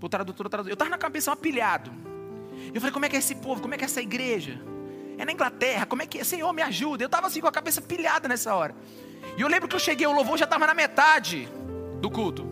[0.00, 0.70] O tradutor, tradutor.
[0.70, 1.90] Eu estava na cabeça um apilhado.
[2.72, 3.60] Eu falei, como é que é esse povo?
[3.60, 4.60] Como é que é essa igreja?
[5.16, 6.24] É na Inglaterra, como é que é?
[6.24, 7.04] Senhor, me ajuda.
[7.04, 8.74] Eu estava assim com a cabeça pilhada nessa hora.
[9.36, 11.48] E eu lembro que eu cheguei, o louvor já estava na metade
[12.00, 12.46] do culto.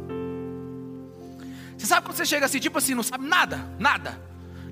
[1.76, 4.20] Você sabe quando você chega assim, tipo assim, não sabe nada, nada,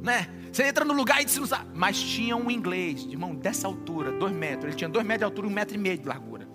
[0.00, 0.28] né?
[0.52, 1.70] Você entra no lugar e diz, não sabe.
[1.74, 4.66] Mas tinha um inglês, irmão, dessa altura, dois metros.
[4.66, 6.48] Ele tinha dois metros de altura um metro e meio de largura.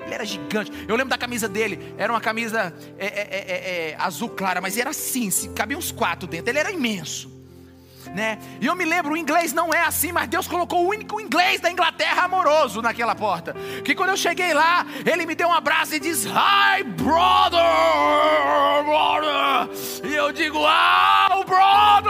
[0.00, 0.70] Ele era gigante.
[0.86, 1.94] Eu lembro da camisa dele.
[1.98, 5.90] Era uma camisa é, é, é, é azul clara, mas era assim, se cabia uns
[5.90, 6.50] quatro dentro.
[6.50, 7.35] Ele era imenso
[8.14, 8.38] né?
[8.60, 11.60] E eu me lembro, o inglês não é assim, mas Deus colocou o único inglês
[11.60, 13.54] da Inglaterra amoroso naquela porta.
[13.84, 17.60] Que quando eu cheguei lá, ele me deu um abraço e diz: Hi, brother,
[18.84, 19.68] brother.
[20.04, 22.06] E eu digo: Oh, brother.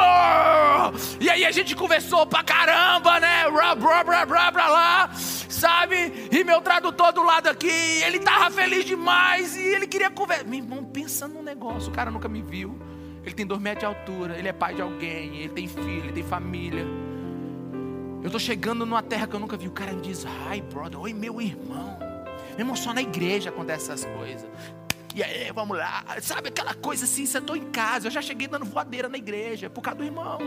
[1.20, 3.50] E aí a gente conversou pra caramba, né?
[3.50, 5.10] Bra, bra, bra, bra, bra lá
[5.56, 6.28] sabe?
[6.30, 10.44] E meu tradutor do lado aqui, ele tava feliz demais e ele queria conversar.
[10.44, 12.78] Meu irmão, pensa num negócio, o cara nunca me viu.
[13.26, 16.12] Ele tem dois metros de altura, ele é pai de alguém, ele tem filho, ele
[16.12, 16.86] tem família.
[18.22, 19.66] Eu estou chegando numa terra que eu nunca vi.
[19.66, 21.98] O cara me diz, hi brother, oi meu irmão.
[22.50, 24.48] Meu irmão, só na igreja acontece essas coisas.
[25.12, 26.04] E aí, vamos lá.
[26.22, 29.68] Sabe aquela coisa assim, você estou em casa, eu já cheguei dando voadeira na igreja,
[29.68, 30.38] por causa do irmão.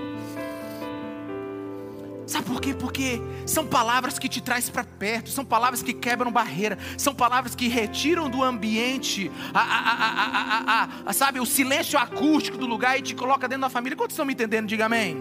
[2.30, 2.76] Sabe por quê?
[2.76, 7.56] Porque são palavras que te traz para perto, são palavras que quebram barreira, são palavras
[7.56, 13.16] que retiram do ambiente, a, a, a, sabe, o silêncio acústico do lugar e te
[13.16, 13.98] coloca dentro da família.
[13.98, 14.68] Quantos estão me entendendo?
[14.68, 15.18] Diga amém.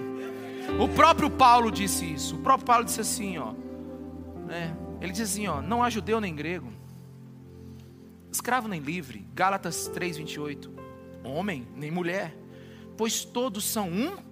[0.78, 2.36] O próprio Paulo disse isso.
[2.36, 3.54] O próprio Paulo disse assim, ó.
[4.46, 4.76] Né?
[5.00, 6.70] Ele diz assim, ó, não há judeu nem grego,
[8.30, 9.26] escravo nem livre.
[9.34, 10.70] Gálatas 3:28.
[11.24, 12.36] Homem nem mulher,
[12.98, 14.27] pois todos são um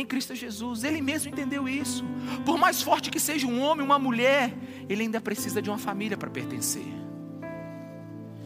[0.00, 0.84] em Cristo Jesus.
[0.84, 2.04] Ele mesmo entendeu isso.
[2.44, 4.54] Por mais forte que seja um homem, uma mulher,
[4.88, 6.86] ele ainda precisa de uma família para pertencer.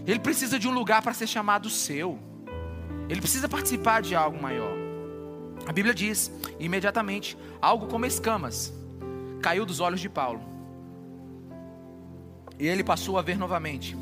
[0.07, 2.19] Ele precisa de um lugar para ser chamado seu.
[3.09, 4.73] Ele precisa participar de algo maior.
[5.67, 8.73] A Bíblia diz, imediatamente, algo como escamas
[9.41, 10.41] caiu dos olhos de Paulo.
[12.59, 13.97] E ele passou a ver novamente.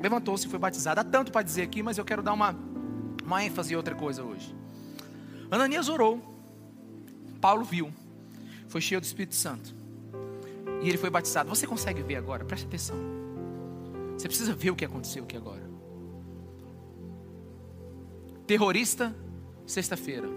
[0.00, 1.00] Levantou-se e foi batizado.
[1.00, 2.54] Há tanto para dizer aqui, mas eu quero dar uma,
[3.24, 4.54] uma ênfase em outra coisa hoje.
[5.50, 6.31] Ananias orou
[7.42, 7.92] Paulo viu,
[8.68, 9.74] foi cheio do Espírito Santo.
[10.80, 11.48] E ele foi batizado.
[11.48, 12.44] Você consegue ver agora?
[12.44, 12.96] Preste atenção.
[14.16, 15.68] Você precisa ver o que aconteceu aqui agora.
[18.46, 19.12] Terrorista,
[19.66, 20.28] sexta-feira.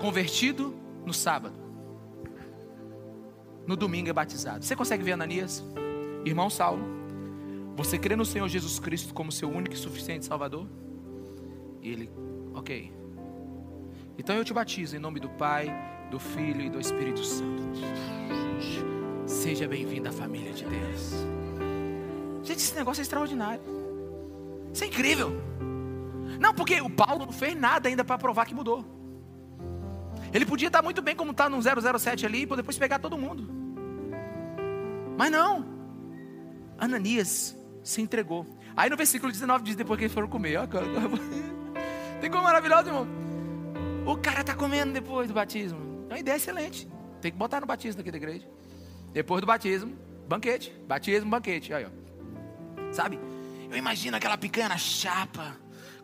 [0.00, 1.58] Convertido no sábado.
[3.66, 4.64] No domingo é batizado.
[4.64, 5.62] Você consegue ver Ananias?
[6.24, 6.82] Irmão Saulo,
[7.76, 10.66] você crê no Senhor Jesus Cristo como seu único e suficiente Salvador?
[11.82, 12.10] E ele,
[12.54, 13.05] ok.
[14.18, 15.70] Então eu te batizo em nome do Pai,
[16.10, 17.62] do Filho e do Espírito Santo.
[19.26, 21.12] Seja bem-vindo à família de Deus.
[22.42, 23.60] Gente, esse negócio é extraordinário.
[24.72, 25.32] Isso é incrível.
[26.40, 28.84] Não, porque o Paulo não fez nada ainda para provar que mudou.
[30.32, 33.48] Ele podia estar muito bem como está no 007 ali e depois pegar todo mundo.
[35.16, 35.64] Mas não.
[36.78, 38.46] Ananias se entregou.
[38.76, 40.58] Aí no versículo 19 diz depois que eles foram comer.
[42.20, 43.25] Tem como maravilhoso, irmão.
[44.06, 46.06] O cara está comendo depois do batismo.
[46.08, 46.88] É uma ideia excelente.
[47.20, 48.46] Tem que botar no batismo aqui da igreja.
[49.12, 50.72] Depois do batismo, banquete.
[50.86, 51.74] Batismo, banquete.
[51.74, 52.92] Aí, ó.
[52.92, 53.18] Sabe?
[53.68, 55.56] Eu imagino aquela picanha na chapa,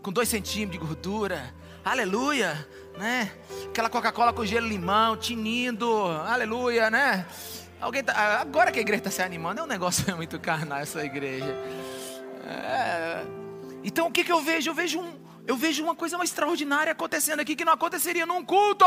[0.03, 1.55] com dois centímetros de gordura.
[1.85, 2.67] Aleluia,
[2.99, 3.31] né?
[3.69, 5.89] Aquela Coca-Cola com gelo limão, tinindo.
[6.27, 7.25] Aleluia, né?
[7.81, 11.05] Alguém tá, agora que a igreja está se animando, é um negócio muito carnal essa
[11.05, 11.57] igreja.
[12.47, 13.25] É.
[13.85, 14.71] Então o que, que eu vejo?
[14.71, 15.13] Eu vejo, um,
[15.47, 18.85] eu vejo uma coisa extraordinária acontecendo aqui que não aconteceria num culto.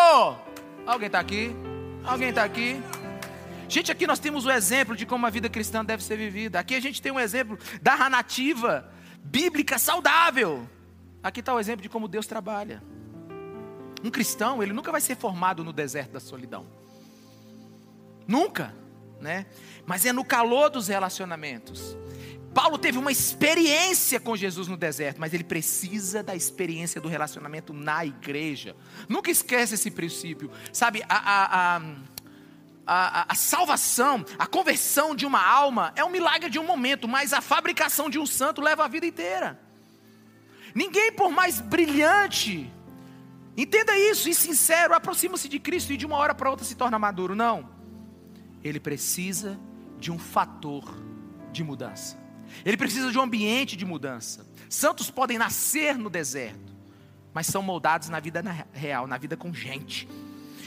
[0.86, 1.56] Alguém está aqui?
[2.04, 2.82] Alguém está aqui?
[3.68, 6.60] Gente, aqui nós temos o exemplo de como a vida cristã deve ser vivida.
[6.60, 8.90] Aqui a gente tem um exemplo da narrativa
[9.24, 10.68] bíblica saudável.
[11.22, 12.82] Aqui está o exemplo de como Deus trabalha.
[14.04, 16.68] Um cristão, ele nunca vai ser formado no deserto da solidão.
[18.28, 18.74] Nunca,
[19.20, 19.48] né?
[19.86, 21.98] Mas é no calor dos relacionamentos.
[22.56, 27.74] Paulo teve uma experiência com Jesus no deserto, mas ele precisa da experiência do relacionamento
[27.74, 28.78] na igreja.
[29.10, 30.50] Nunca esquece esse princípio.
[30.72, 31.82] Sabe, a, a,
[32.88, 37.34] a, a, salvação, a conversão de uma alma é um milagre de um momento, mas
[37.34, 39.60] a fabricação de um santo leva a vida inteira.
[40.74, 42.72] Ninguém, por mais brilhante,
[43.58, 46.98] entenda isso, e sincero, aproxima-se de Cristo e de uma hora para outra se torna
[46.98, 47.36] maduro.
[47.36, 47.70] Não.
[48.64, 49.60] Ele precisa
[50.00, 50.86] de um fator
[51.52, 52.24] de mudança.
[52.66, 54.46] Ele precisa de um ambiente de mudança.
[54.70, 56.74] Santos podem nascer no deserto,
[57.34, 60.08] mas são moldados na vida real, na vida com gente.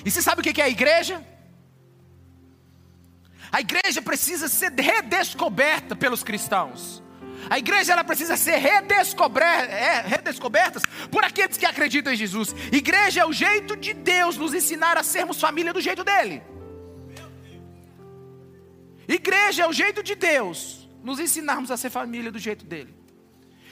[0.05, 1.25] E você sabe o que é a igreja?
[3.51, 7.03] A igreja precisa ser redescoberta pelos cristãos.
[7.49, 12.55] A igreja ela precisa ser redescoberta, é, redescobertas por aqueles que acreditam em Jesus.
[12.73, 16.43] Igreja é o jeito de Deus nos ensinar a sermos família do jeito dele.
[19.07, 22.95] Igreja é o jeito de Deus nos ensinarmos a ser família do jeito dele.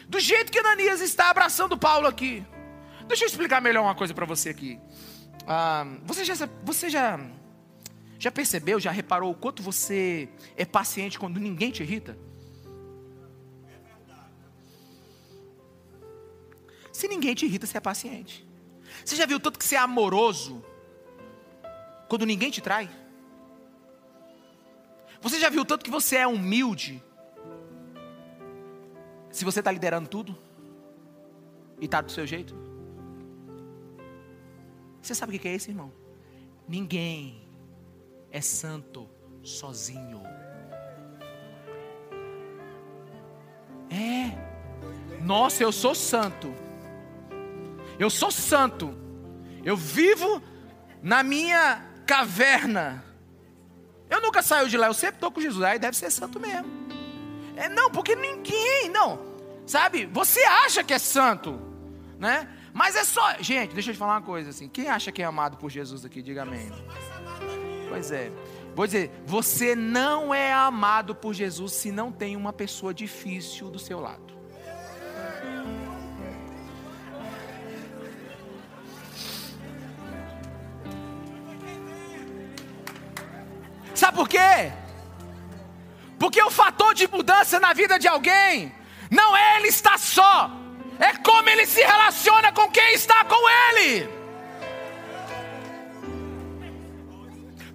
[0.08, 2.42] Do jeito que Ananias está abraçando Paulo aqui.
[3.06, 4.80] Deixa eu explicar melhor uma coisa para você aqui.
[5.46, 7.20] Ah, você já, você já,
[8.18, 12.16] já percebeu, já reparou o quanto você é paciente quando ninguém te irrita?
[16.90, 18.48] Se ninguém te irrita, você é paciente.
[19.04, 20.64] Você já viu tanto que você é amoroso
[22.08, 22.88] quando ninguém te trai?
[25.20, 27.02] Você já viu tanto que você é humilde
[29.36, 30.34] se você está liderando tudo
[31.78, 32.56] e está do seu jeito?
[35.02, 35.92] Você sabe o que é isso, irmão?
[36.66, 37.46] Ninguém
[38.30, 39.06] é santo
[39.42, 40.22] sozinho.
[43.90, 45.22] É.
[45.22, 46.54] Nossa, eu sou santo.
[47.98, 48.96] Eu sou santo.
[49.62, 50.42] Eu vivo
[51.02, 53.04] na minha caverna.
[54.08, 55.62] Eu nunca saio de lá, eu sempre estou com Jesus.
[55.62, 56.75] Aí deve ser santo mesmo.
[57.56, 59.18] É, não, porque ninguém, não.
[59.66, 60.06] Sabe?
[60.06, 61.58] Você acha que é santo,
[62.18, 62.48] né?
[62.72, 63.36] Mas é só.
[63.40, 64.68] Gente, deixa eu te falar uma coisa assim.
[64.68, 66.20] Quem acha que é amado por Jesus aqui?
[66.22, 66.70] Diga amém.
[67.88, 68.30] Pois é.
[68.74, 73.78] Vou dizer, você não é amado por Jesus se não tem uma pessoa difícil do
[73.78, 74.36] seu lado.
[83.94, 84.70] Sabe por quê?
[86.26, 88.74] Porque o fator de mudança na vida de alguém
[89.08, 90.50] não é ele estar só,
[90.98, 94.08] é como ele se relaciona com quem está com ele.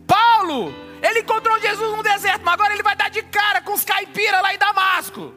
[0.06, 3.86] Paulo, ele encontrou Jesus no deserto, mas agora ele vai dar de cara com os
[3.86, 5.34] caipiras lá em Damasco.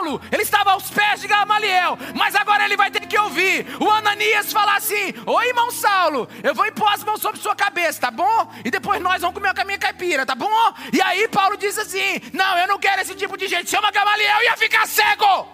[0.00, 3.90] Paulo, ele estava aos pés de Gamaliel, mas agora ele vai ter que ouvir o
[3.90, 8.10] Ananias falar assim: Oi, irmão Saulo, eu vou impor as mãos sobre sua cabeça, tá
[8.10, 8.50] bom?
[8.64, 10.48] E depois nós vamos comer a caminha caipira, tá bom?
[10.90, 14.40] E aí Paulo diz assim: Não, eu não quero esse tipo de gente, chama Gamaliel
[14.40, 15.46] e ia ficar cego.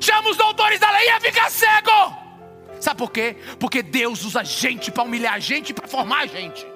[0.00, 2.16] Chama os doutores da lei e ia ficar cego.
[2.80, 3.36] Sabe por quê?
[3.60, 6.66] Porque Deus usa gente para humilhar a gente e para formar a gente.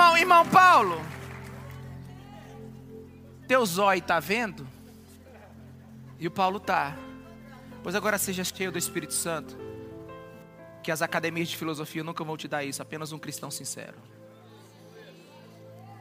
[0.00, 1.02] Irmão, irmão Paulo,
[3.46, 4.66] teu zóio está vendo?
[6.18, 6.96] E o Paulo está.
[7.82, 9.58] Pois agora seja cheio do Espírito Santo.
[10.82, 13.98] Que as academias de filosofia nunca vão te dar isso, apenas um cristão sincero.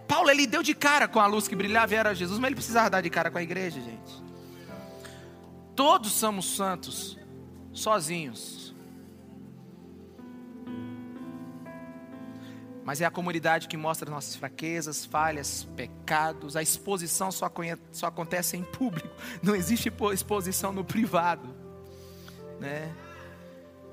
[0.08, 2.56] Paulo, ele deu de cara com a luz que brilhava e era Jesus, mas ele
[2.56, 4.24] precisava dar de cara com a igreja, gente.
[5.76, 7.18] Todos somos santos,
[7.74, 8.69] sozinhos.
[12.90, 16.56] Mas é a comunidade que mostra nossas fraquezas, falhas, pecados.
[16.56, 17.48] A exposição só,
[17.92, 19.08] só acontece em público,
[19.44, 21.48] não existe exposição no privado.
[22.60, 22.92] Né?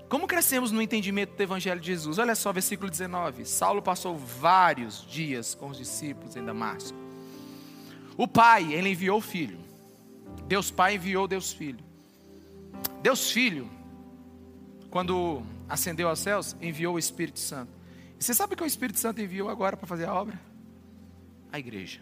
[0.09, 2.17] Como crescemos no entendimento do Evangelho de Jesus?
[2.17, 3.45] Olha só, versículo 19.
[3.45, 6.97] Saulo passou vários dias com os discípulos em Damasco.
[8.17, 9.59] O Pai, ele enviou o Filho.
[10.49, 11.85] Deus Pai enviou Deus Filho.
[13.03, 13.69] Deus Filho,
[14.89, 17.76] quando ascendeu aos céus, enviou o Espírito Santo.
[18.19, 20.41] Você sabe o que o Espírito Santo enviou agora para fazer a obra?
[21.53, 22.01] A igreja.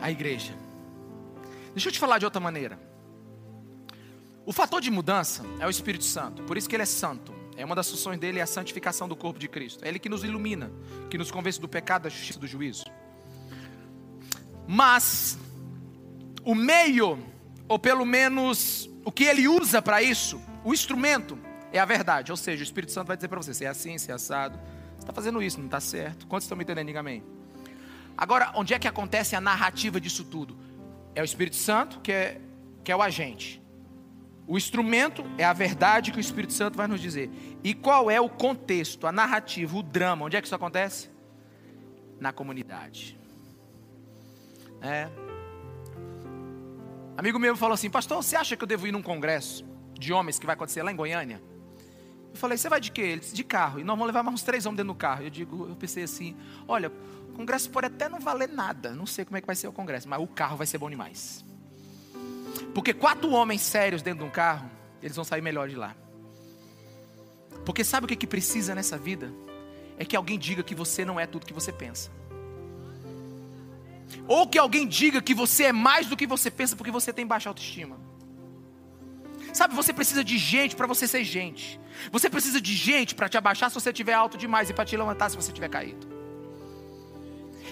[0.00, 0.54] A igreja.
[1.72, 2.78] Deixa eu te falar de outra maneira.
[4.44, 7.32] O fator de mudança é o Espírito Santo, por isso que ele é santo.
[7.56, 9.84] É uma das funções dele é a santificação do corpo de Cristo.
[9.84, 10.70] É ele que nos ilumina,
[11.10, 12.84] que nos convence do pecado, da justiça, do juízo.
[14.66, 15.38] Mas
[16.44, 17.18] o meio,
[17.68, 21.38] ou pelo menos o que ele usa para isso, o instrumento,
[21.72, 22.30] é a verdade.
[22.30, 24.58] Ou seja, o Espírito Santo vai dizer para você: se é assim, se é assado.
[24.96, 26.26] Você está fazendo isso, não está certo.
[26.26, 26.86] Quantos estão me entendendo?
[26.86, 27.24] Diga amém.
[28.16, 30.56] Agora, onde é que acontece a narrativa disso tudo?
[31.14, 32.40] É o Espírito Santo que é,
[32.84, 33.60] que é o agente.
[34.46, 37.30] O instrumento é a verdade que o Espírito Santo vai nos dizer.
[37.64, 40.26] E qual é o contexto, a narrativa, o drama?
[40.26, 41.10] Onde é que isso acontece?
[42.20, 43.18] Na comunidade.
[44.80, 45.08] É.
[47.16, 49.64] Amigo meu falou assim: Pastor, você acha que eu devo ir num congresso
[49.98, 51.40] de homens que vai acontecer lá em Goiânia?
[52.32, 53.02] Eu falei: Você vai de quê?
[53.02, 53.78] Ele disse: De carro.
[53.78, 55.22] E nós vamos levar mais uns três homens dentro do carro.
[55.22, 56.90] Eu digo, eu pensei assim: Olha,
[57.28, 58.94] o congresso pode até não valer nada.
[58.94, 60.90] Não sei como é que vai ser o congresso, mas o carro vai ser bom
[60.90, 61.44] demais.
[62.74, 64.70] Porque quatro homens sérios dentro de um carro,
[65.02, 65.94] eles vão sair melhor de lá.
[67.64, 69.32] Porque sabe o que, que precisa nessa vida?
[69.98, 72.10] É que alguém diga que você não é tudo que você pensa.
[74.26, 77.26] Ou que alguém diga que você é mais do que você pensa porque você tem
[77.26, 77.98] baixa autoestima.
[79.52, 81.78] Sabe, você precisa de gente para você ser gente.
[82.10, 84.96] Você precisa de gente para te abaixar se você estiver alto demais e para te
[84.96, 86.06] levantar se você estiver caído.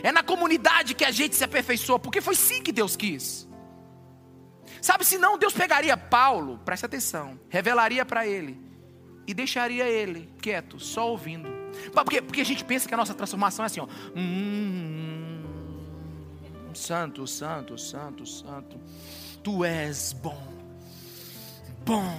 [0.03, 3.49] É na comunidade que a gente se aperfeiçoa, porque foi sim que Deus quis.
[4.81, 8.59] Sabe, se não, Deus pegaria Paulo, preste atenção, revelaria para ele
[9.27, 11.49] e deixaria ele quieto, só ouvindo.
[11.93, 13.89] Porque, porque a gente pensa que a nossa transformação é assim, ó.
[14.17, 15.43] Hum,
[16.75, 18.81] santo, santo, santo, santo.
[19.43, 20.60] Tu és bom,
[21.85, 22.19] bom.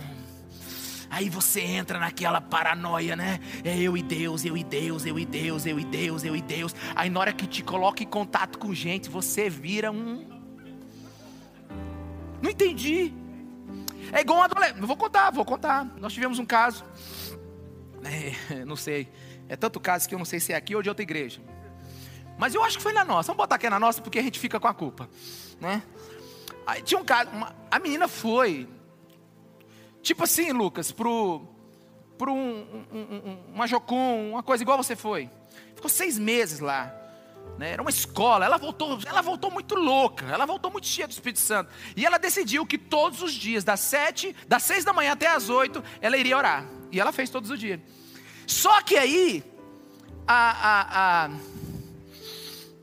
[1.09, 3.39] Aí você entra naquela paranoia, né?
[3.63, 6.41] É eu e Deus, eu e Deus, eu e Deus, eu e Deus, eu e
[6.41, 6.73] Deus.
[6.95, 10.41] Aí na hora que te coloca em contato com gente, você vira um
[12.41, 13.13] não entendi.
[14.11, 14.81] É igual um adolescente.
[14.81, 15.85] Vou contar, vou contar.
[15.97, 16.83] Nós tivemos um caso.
[18.03, 19.07] É, não sei.
[19.47, 21.41] É tanto caso que eu não sei se é aqui ou de outra igreja.
[22.37, 23.27] Mas eu acho que foi na nossa.
[23.27, 25.07] Vamos botar aqui na nossa porque a gente fica com a culpa.
[25.59, 25.83] Né?
[26.65, 27.29] Aí tinha um caso.
[27.29, 28.67] Uma, a menina foi.
[30.01, 31.47] Tipo assim, Lucas, pro.
[32.17, 35.29] Pro um, um, um, uma Jocum, uma coisa igual você foi.
[35.75, 37.01] Ficou seis meses lá
[37.57, 37.71] né?
[37.71, 38.45] Era uma escola.
[38.45, 40.25] Ela voltou, ela voltou muito louca.
[40.25, 41.71] Ela voltou muito cheia do Espírito Santo.
[41.95, 45.49] E ela decidiu que todos os dias, das sete, das seis da manhã até as
[45.49, 46.65] oito, ela iria orar.
[46.91, 47.79] E ela fez todos os dias.
[48.47, 49.43] Só que aí
[50.27, 51.29] a, a, a,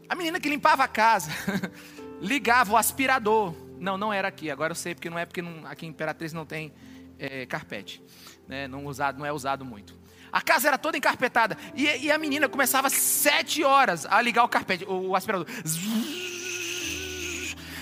[0.08, 1.30] a menina que limpava a casa
[2.22, 3.54] ligava o aspirador.
[3.78, 4.50] Não, não era aqui.
[4.50, 6.72] Agora eu sei porque não é porque não, aqui em Imperatriz não tem
[7.18, 8.00] é, carpete,
[8.46, 8.68] né?
[8.68, 9.98] Não usado, não é usado muito.
[10.30, 11.56] A casa era toda encarpetada.
[11.74, 15.46] E, e a menina começava às sete horas a ligar o carpete, o, o aspirador.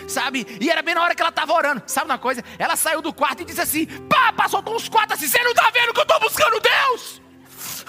[0.09, 0.47] Sabe?
[0.61, 1.83] E era bem na hora que ela estava orando.
[1.87, 2.43] Sabe uma coisa?
[2.59, 5.27] Ela saiu do quarto e disse assim: Pá, passou uns quatro assim.
[5.27, 7.21] Você não está vendo que eu estou buscando Deus?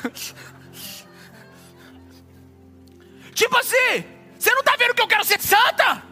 [3.33, 4.03] tipo assim:
[4.37, 6.06] Você não está vendo que eu quero ser santa?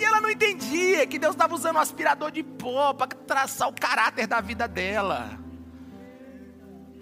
[0.00, 3.72] E ela não entendia que Deus estava usando um aspirador de pó para traçar o
[3.74, 5.38] caráter da vida dela.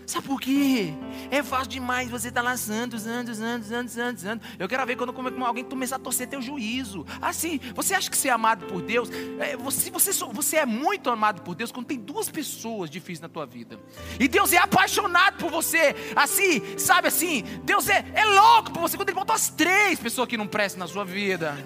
[0.05, 0.92] Sabe por quê?
[1.30, 4.49] É fácil demais você estar tá lá santos, santos, santos, santos, santos.
[4.59, 7.07] Eu quero ver quando alguém começar a torcer teu juízo.
[7.22, 9.09] Assim, você acha que você é amado por Deus?
[9.38, 13.28] É, você, você, você é muito amado por Deus quando tem duas pessoas difíceis na
[13.28, 13.78] tua vida.
[14.18, 15.94] E Deus é apaixonado por você.
[16.16, 17.42] Assim, sabe assim?
[17.62, 20.80] Deus é, é louco por você quando Ele botou as três pessoas que não prestam
[20.80, 21.57] na sua vida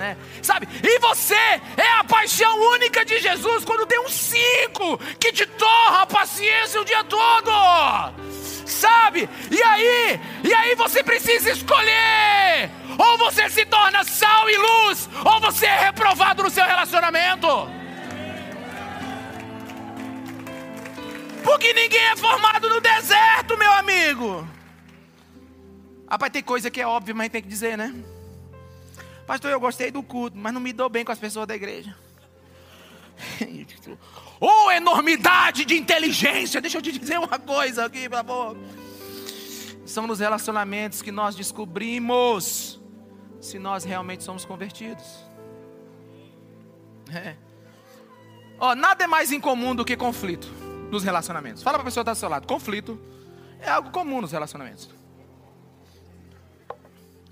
[0.00, 0.16] né?
[0.42, 0.66] Sabe?
[0.82, 6.02] E você é a paixão única de Jesus quando tem um cinco que te torra
[6.02, 7.50] a paciência o dia todo.
[8.66, 9.28] Sabe?
[9.50, 12.70] E aí, e aí você precisa escolher.
[12.98, 17.46] Ou você se torna sal e luz, ou você é reprovado no seu relacionamento.
[21.44, 24.48] Porque ninguém é formado no deserto, meu amigo.
[26.08, 27.94] Rapaz, tem coisa que é óbvia, mas tem que dizer, né?
[29.30, 31.96] Pastor, eu gostei do culto, mas não me dou bem com as pessoas da igreja.
[34.40, 36.60] oh, enormidade de inteligência!
[36.60, 38.56] Deixa eu te dizer uma coisa aqui, por favor.
[39.86, 42.80] São nos relacionamentos que nós descobrimos
[43.40, 45.06] se nós realmente somos convertidos.
[47.14, 47.36] É.
[48.58, 50.48] Oh, nada é mais incomum do que conflito
[50.90, 51.62] nos relacionamentos.
[51.62, 53.00] Fala para a pessoa que está do seu lado: conflito
[53.60, 54.90] é algo comum nos relacionamentos.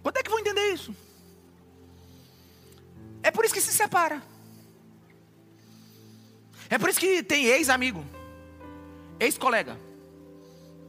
[0.01, 0.95] Quando é que vão entender isso?
[3.23, 4.23] É por isso que se separa.
[6.71, 8.05] É por isso que tem ex-amigo,
[9.19, 9.79] ex-colega,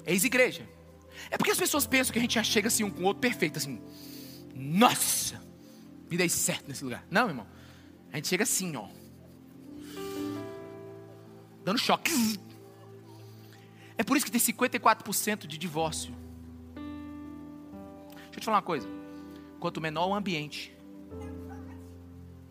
[0.05, 0.67] ex-igreja.
[1.32, 3.21] É porque as pessoas pensam que a gente já chega assim um com o outro
[3.21, 3.82] perfeito, assim.
[4.53, 5.41] Nossa,
[6.09, 7.05] me dei certo nesse lugar.
[7.09, 7.47] Não, irmão.
[8.11, 8.88] A gente chega assim, ó.
[11.63, 12.11] dando choque.
[13.97, 16.15] É por isso que tem 54% de divórcio.
[18.15, 18.88] Deixa eu te falar uma coisa.
[19.59, 20.75] Quanto menor o ambiente,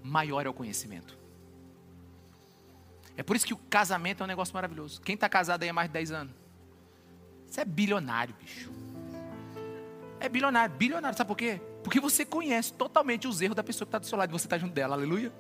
[0.09, 1.17] maior é o conhecimento.
[3.17, 5.01] É por isso que o casamento é um negócio maravilhoso.
[5.01, 6.35] Quem está casado aí há mais de 10 anos?
[7.49, 8.71] Você é bilionário, bicho.
[10.21, 11.17] É bilionário, bilionário.
[11.17, 11.61] Sabe por quê?
[11.83, 14.47] Porque você conhece totalmente os erros da pessoa que está do seu lado e você
[14.47, 14.95] está junto dela.
[14.95, 15.33] Aleluia.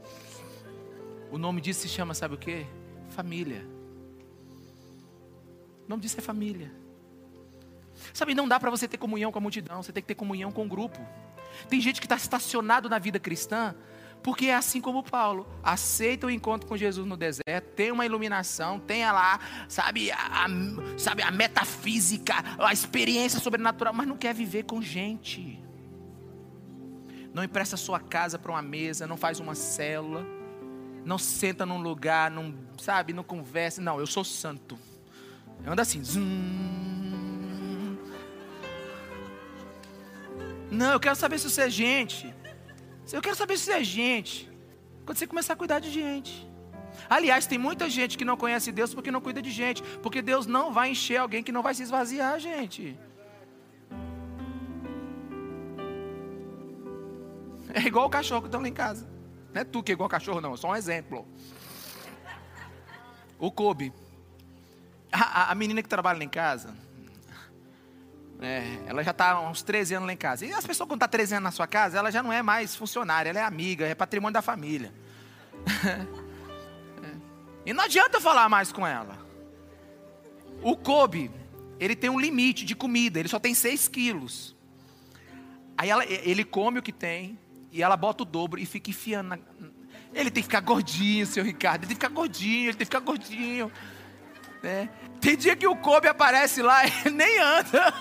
[1.30, 2.66] O nome disso se chama, sabe o quê?
[3.10, 3.64] Família.
[5.86, 6.72] O nome disso é família.
[8.12, 10.50] Sabe, não dá para você ter comunhão com a multidão, você tem que ter comunhão
[10.52, 10.98] com o grupo.
[11.68, 13.74] Tem gente que está estacionado na vida cristã,
[14.22, 18.78] porque é assim como Paulo, aceita o encontro com Jesus no deserto, tem uma iluminação,
[18.78, 24.64] tem lá, sabe, a, a, sabe, a metafísica, a experiência sobrenatural, mas não quer viver
[24.64, 25.62] com gente.
[27.32, 30.26] Não empresta sua casa para uma mesa, não faz uma célula,
[31.04, 33.80] não senta num lugar, não, sabe, não conversa.
[33.80, 34.78] Não, eu sou santo.
[35.66, 36.02] Anda assim.
[36.02, 36.20] Zum.
[40.70, 42.34] Não, eu quero saber se você é gente.
[43.12, 44.50] Eu quero saber se é gente.
[45.04, 46.46] Quando você começar a cuidar de gente.
[47.08, 49.82] Aliás, tem muita gente que não conhece Deus porque não cuida de gente.
[50.02, 52.98] Porque Deus não vai encher alguém que não vai se esvaziar, gente.
[57.74, 59.08] É igual o cachorro que estão lá em casa.
[59.52, 60.54] Não é tu que é igual cachorro, não.
[60.54, 61.26] É só um exemplo.
[63.38, 63.92] O Kobe.
[65.12, 66.74] A, a, menina que trabalha lá em casa,
[68.40, 70.46] é, ela já está há uns 13 anos lá em casa.
[70.46, 72.42] E as pessoas, quando estão tá 13 anos na sua casa, ela já não é
[72.42, 74.92] mais funcionária, ela é amiga, é patrimônio da família.
[77.02, 77.16] é.
[77.66, 79.18] E não adianta falar mais com ela.
[80.62, 81.30] O Kobe,
[81.80, 84.56] ele tem um limite de comida, ele só tem 6 quilos.
[85.76, 87.38] Aí ela, ele come o que tem,
[87.70, 89.28] e ela bota o dobro e fica enfiando.
[89.28, 89.38] Na...
[90.12, 92.96] Ele tem que ficar gordinho, seu Ricardo, ele tem que ficar gordinho, ele tem que
[92.96, 93.70] ficar gordinho.
[94.62, 94.88] Né?
[95.20, 97.94] Tem dia que o Kobe aparece lá e nem anda.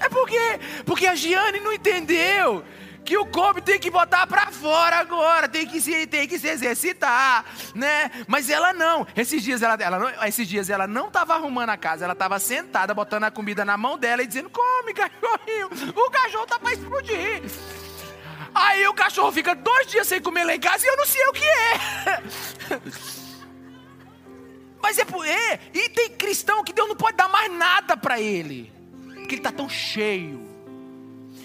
[0.00, 2.64] É porque, porque a Giane não entendeu
[3.04, 6.48] que o Kobe tem que botar para fora agora, tem que se, tem que se
[6.48, 8.10] exercitar, né?
[8.26, 9.06] Mas ela não.
[9.16, 12.38] Esses dias ela, ela não, esses dias ela não estava arrumando a casa, ela estava
[12.38, 15.68] sentada botando a comida na mão dela e dizendo: "Come, cachorrinho.
[15.94, 17.42] O cachorro tá para explodir".
[18.54, 21.26] Aí o cachorro fica dois dias sem comer lá em casa e eu não sei
[21.26, 22.22] o que é.
[24.82, 25.26] Mas é por.
[25.26, 28.72] É, e tem cristão que Deus não pode dar mais nada para ele.
[29.14, 30.48] Porque ele está tão cheio.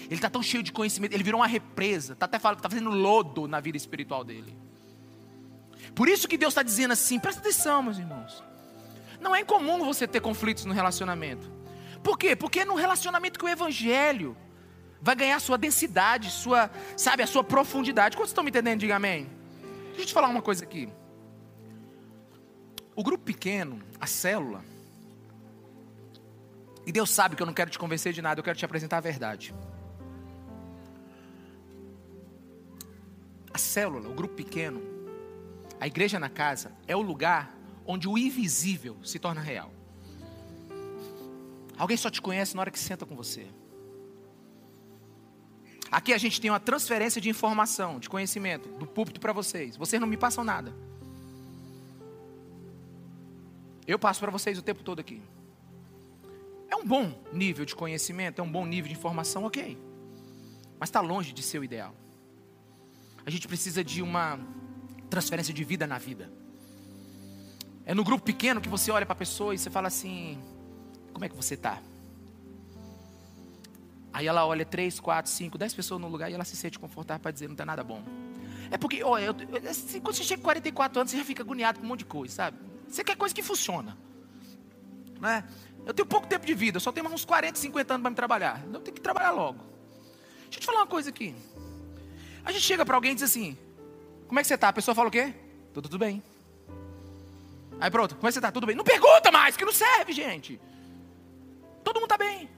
[0.04, 1.12] Ele está tão cheio de conhecimento.
[1.12, 2.14] Ele virou uma represa.
[2.14, 4.56] Está até falando, está fazendo lodo na vida espiritual dele.
[5.94, 8.42] Por isso que Deus está dizendo assim: presta atenção, meus irmãos.
[9.20, 11.50] Não é incomum você ter conflitos no relacionamento.
[12.02, 12.36] Por quê?
[12.36, 14.36] Porque é no relacionamento que o Evangelho
[15.00, 18.16] vai ganhar sua densidade, sua, sabe, a sua profundidade.
[18.16, 18.80] Quantos estão me entendendo?
[18.80, 19.28] Diga amém.
[19.88, 20.88] Deixa eu te falar uma coisa aqui.
[22.96, 24.64] O grupo pequeno, a célula,
[26.86, 28.96] e Deus sabe que eu não quero te convencer de nada, eu quero te apresentar
[28.96, 29.52] a verdade.
[33.52, 34.80] A célula, o grupo pequeno,
[35.78, 39.70] a igreja na casa, é o lugar onde o invisível se torna real.
[41.76, 43.46] Alguém só te conhece na hora que senta com você.
[45.90, 49.76] Aqui a gente tem uma transferência de informação, de conhecimento, do púlpito para vocês.
[49.76, 50.72] Vocês não me passam nada.
[53.86, 55.22] Eu passo para vocês o tempo todo aqui.
[56.68, 59.78] É um bom nível de conhecimento, é um bom nível de informação, ok.
[60.78, 61.94] Mas está longe de ser o ideal.
[63.24, 64.38] A gente precisa de uma
[65.08, 66.30] transferência de vida na vida.
[67.84, 70.38] É no grupo pequeno que você olha para a pessoa e você fala assim:
[71.12, 71.80] Como é que você está?
[74.12, 77.20] Aí ela olha três, quatro, cinco, dez pessoas no lugar e ela se sente confortável
[77.20, 78.02] para dizer: Não está nada bom.
[78.70, 79.34] É porque, olha, eu,
[79.70, 82.06] assim, quando você chega com 44 anos, você já fica agoniado com um monte de
[82.06, 82.58] coisa, sabe?
[82.88, 83.96] Você quer coisa que funciona.
[85.20, 85.44] Né?
[85.84, 88.62] Eu tenho pouco tempo de vida, só tenho uns 40, 50 anos para me trabalhar.
[88.72, 89.58] Eu tenho que trabalhar logo.
[90.44, 91.34] Deixa eu te falar uma coisa aqui.
[92.44, 93.56] A gente chega para alguém e diz assim:
[94.26, 94.68] Como é que você está?
[94.68, 95.34] A pessoa fala o quê?
[95.72, 96.22] Tudo, tudo bem.
[97.80, 98.50] Aí pronto, como é que você está?
[98.50, 98.74] Tudo bem.
[98.74, 100.60] Não pergunta mais, que não serve, gente.
[101.84, 102.48] Todo mundo está bem.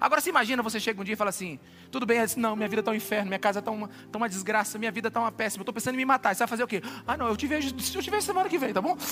[0.00, 2.68] Agora você imagina, você chega um dia e fala assim, tudo bem, disse, não, minha
[2.68, 5.30] vida está um inferno, minha casa está uma, tá uma desgraça, minha vida está uma
[5.30, 6.34] péssima, eu estou pensando em me matar.
[6.34, 6.82] Você vai fazer o quê?
[7.06, 8.96] Ah não, eu te vejo, eu te vejo semana que vem, tá bom?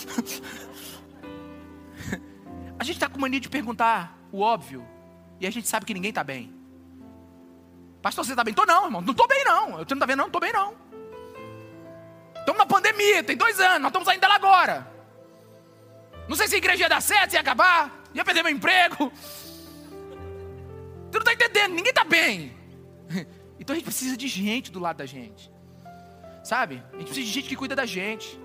[2.80, 4.86] a gente está com mania de perguntar o óbvio,
[5.39, 6.55] e a gente sabe que ninguém está bem.
[8.01, 8.53] Pastor, você está bem?
[8.53, 9.72] Estou não, irmão, não estou bem não.
[9.72, 10.26] Você não está vendo não?
[10.26, 10.74] Estou bem não.
[12.36, 14.91] Estamos na pandemia, tem dois anos, nós estamos saindo dela agora.
[16.26, 19.12] Não sei se a igreja ia dar certo, ia acabar, ia perder meu emprego.
[21.11, 22.56] Você não está entendendo, ninguém está bem.
[23.61, 25.50] Então a gente precisa de gente do lado da gente.
[26.44, 26.82] Sabe?
[26.92, 28.38] A gente precisa de gente que cuida da gente.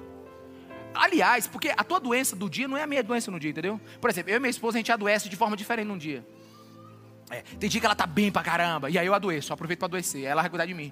[0.93, 3.79] Aliás, porque a tua doença do dia não é a minha doença no dia, entendeu?
[4.01, 6.25] Por exemplo, eu e minha esposa, a gente adoece de forma diferente num dia.
[7.29, 9.79] É, tem dia que ela tá bem pra caramba, e aí eu adoeço, só aproveito
[9.79, 10.91] pra adoecer, ela vai cuidar de mim.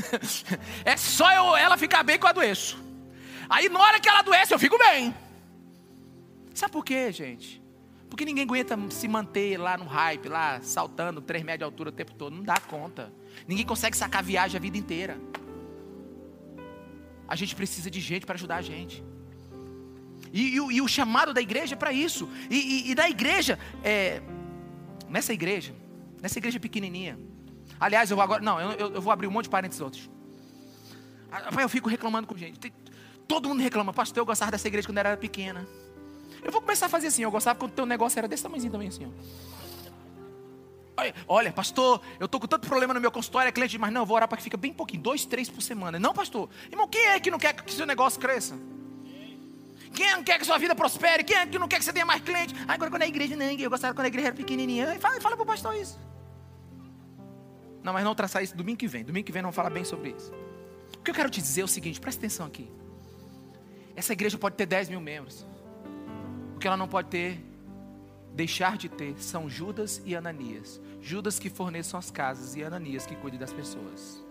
[0.84, 2.82] é só eu, ela ficar bem que eu adoeço.
[3.48, 5.14] Aí na hora que ela adoece, eu fico bem.
[6.54, 7.59] Sabe por quê, gente?
[8.10, 11.92] Porque ninguém aguenta se manter lá no hype, lá saltando 3 metros de altura o
[11.92, 12.34] tempo todo.
[12.34, 13.12] Não dá conta.
[13.46, 15.18] Ninguém consegue sacar viagem a vida inteira.
[17.28, 19.02] A gente precisa de gente para ajudar a gente.
[20.32, 22.28] E, e, e, o chamado da igreja é para isso.
[22.50, 24.20] E, e, da igreja, é,
[25.08, 25.72] nessa igreja,
[26.20, 27.18] nessa igreja pequenininha.
[27.78, 30.10] Aliás, eu vou agora, não, eu, eu vou abrir um monte de parênteses outros.
[31.60, 32.72] Eu fico reclamando com gente.
[33.28, 35.66] Todo mundo reclama, pastor, eu gostava dessa igreja quando era pequena.
[36.42, 38.72] Eu vou começar a fazer assim, eu gostava quando o teu negócio era desse tamanhozinho
[38.72, 39.06] também assim.
[39.06, 39.60] Ó.
[41.26, 44.06] Olha, pastor, eu estou com tanto problema no meu consultório, é cliente, mas não, eu
[44.06, 45.98] vou orar para que fique bem pouquinho, dois, três por semana.
[45.98, 46.48] Não, pastor.
[46.70, 48.58] Irmão, quem é que não quer que seu negócio cresça?
[49.94, 51.24] Quem é não quer que sua vida prospere?
[51.24, 52.54] Quem é que não quer que você tenha mais cliente?
[52.68, 54.98] Ah, agora quando a igreja, não, eu gostava quando a igreja era pequenininha.
[55.00, 55.98] Fala, fala para o pastor isso.
[57.82, 59.02] Não, mas não traçar isso domingo que vem.
[59.02, 60.32] Domingo que vem não fala bem sobre isso.
[60.94, 62.70] O que eu quero te dizer é o seguinte, presta atenção aqui.
[63.96, 65.46] Essa igreja pode ter 10 mil membros.
[66.60, 67.42] Que ela não pode ter,
[68.34, 70.78] deixar de ter, são Judas e Ananias.
[71.00, 74.22] Judas que forneçam as casas e Ananias que cuide das pessoas.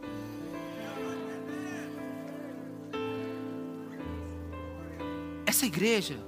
[5.45, 6.19] Essa igreja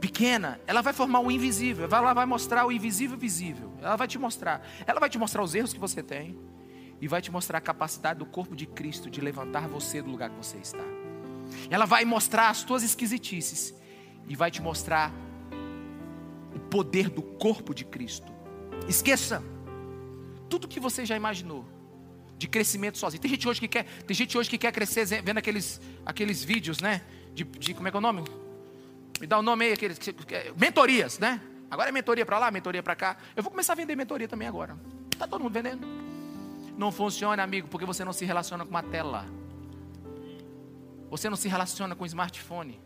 [0.00, 3.72] pequena, ela vai formar o invisível, ela vai mostrar o invisível visível.
[3.82, 6.38] Ela vai te mostrar, ela vai te mostrar os erros que você tem
[6.98, 10.30] e vai te mostrar a capacidade do corpo de Cristo de levantar você do lugar
[10.30, 10.84] que você está.
[11.68, 13.74] Ela vai mostrar as tuas esquisitices
[14.28, 15.12] e vai te mostrar
[16.54, 18.32] o poder do corpo de Cristo.
[18.88, 19.42] Esqueça
[20.48, 21.64] tudo que você já imaginou
[22.36, 23.20] de crescimento sozinho.
[23.20, 26.80] Tem gente hoje que quer, tem gente hoje que quer crescer vendo aqueles, aqueles vídeos,
[26.80, 27.02] né?
[27.32, 28.24] De, de como é que é o nome?
[29.20, 29.98] Me dá o nome aí, aqueles
[30.56, 31.40] mentorias, né?
[31.70, 33.16] Agora é mentoria para lá, mentoria para cá.
[33.34, 34.76] Eu vou começar a vender mentoria também agora.
[35.18, 35.86] Tá todo mundo vendendo?
[36.76, 39.26] Não funciona, amigo, porque você não se relaciona com uma tela.
[41.10, 42.80] Você não se relaciona com um smartphone.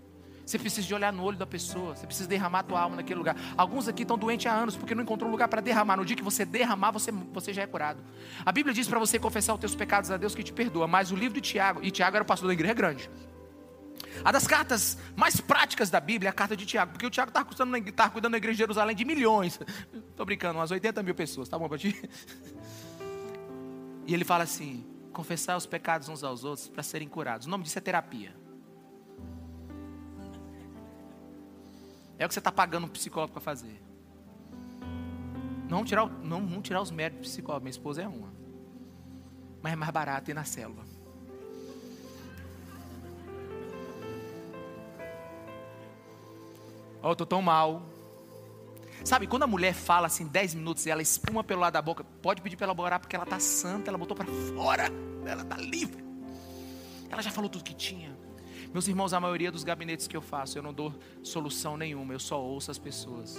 [0.48, 1.94] Você precisa de olhar no olho da pessoa.
[1.94, 3.36] Você precisa derramar a tua alma naquele lugar.
[3.54, 5.98] Alguns aqui estão doentes há anos porque não encontrou lugar para derramar.
[5.98, 8.02] No dia que você derramar, você, você já é curado.
[8.46, 10.88] A Bíblia diz para você confessar os teus pecados a Deus que te perdoa.
[10.88, 13.10] Mas o livro de Tiago, e Tiago era o pastor da igreja grande.
[14.24, 16.92] A das cartas mais práticas da Bíblia é a carta de Tiago.
[16.92, 19.60] Porque o Tiago estava cuidando, cuidando da igreja de Jerusalém de milhões.
[19.92, 21.46] Estou brincando, umas 80 mil pessoas.
[21.46, 21.94] Tá bom para ti?
[24.06, 27.46] E ele fala assim: confessar os pecados uns aos outros para serem curados.
[27.46, 28.34] O nome disso é terapia.
[32.18, 33.80] É o que você está pagando um psicólogo para fazer.
[35.68, 37.64] Não tirar, não vamos tirar os méritos do psicólogo.
[37.64, 38.32] Minha esposa é uma.
[39.62, 40.84] Mas é mais barato ir na célula.
[47.02, 47.82] Oh, eu estou tão mal.
[49.04, 52.02] Sabe, quando a mulher fala assim 10 minutos e ela espuma pelo lado da boca,
[52.20, 54.90] pode pedir para ela orar porque ela está santa, ela botou para fora,
[55.24, 56.04] ela está livre.
[57.08, 58.16] Ela já falou tudo que tinha.
[58.72, 62.18] Meus irmãos, a maioria dos gabinetes que eu faço, eu não dou solução nenhuma, eu
[62.18, 63.36] só ouço as pessoas.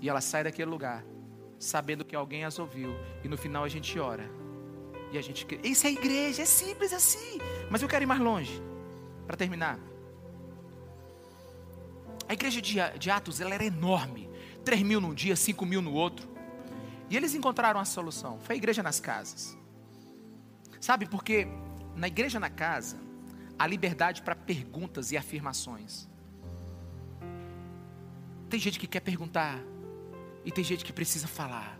[0.00, 1.04] E elas saem daquele lugar,
[1.58, 4.30] sabendo que alguém as ouviu, e no final a gente ora.
[5.12, 5.46] E a gente.
[5.62, 7.38] Isso é igreja, é simples assim.
[7.70, 8.62] Mas eu quero ir mais longe,
[9.26, 9.78] para terminar.
[12.28, 14.28] A igreja de Atos ela era enorme.
[14.64, 16.28] 3 mil num dia, 5 mil no outro.
[17.08, 18.38] E eles encontraram a solução.
[18.40, 19.56] Foi a igreja nas casas.
[20.78, 21.48] Sabe, porque
[21.96, 23.07] na igreja na casa,
[23.58, 26.08] a liberdade para perguntas e afirmações.
[28.48, 29.58] Tem gente que quer perguntar
[30.44, 31.78] e tem gente que precisa falar,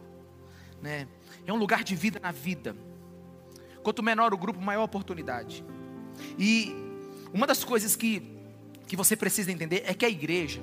[0.83, 1.07] né?
[1.47, 2.77] É um lugar de vida na vida.
[3.83, 5.65] Quanto menor o grupo, maior a oportunidade.
[6.39, 6.75] E
[7.33, 8.37] uma das coisas que
[8.89, 10.63] que você precisa entender é que a igreja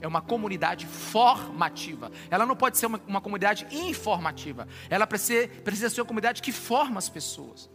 [0.00, 2.10] é uma comunidade formativa.
[2.28, 4.66] Ela não pode ser uma, uma comunidade informativa.
[4.90, 7.70] Ela precisa, precisa ser uma comunidade que forma as pessoas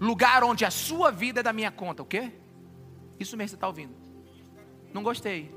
[0.00, 2.02] lugar onde a sua vida é da minha conta.
[2.02, 2.32] O quê?
[3.18, 3.94] Isso mesmo você está ouvindo.
[4.94, 5.54] Não gostei.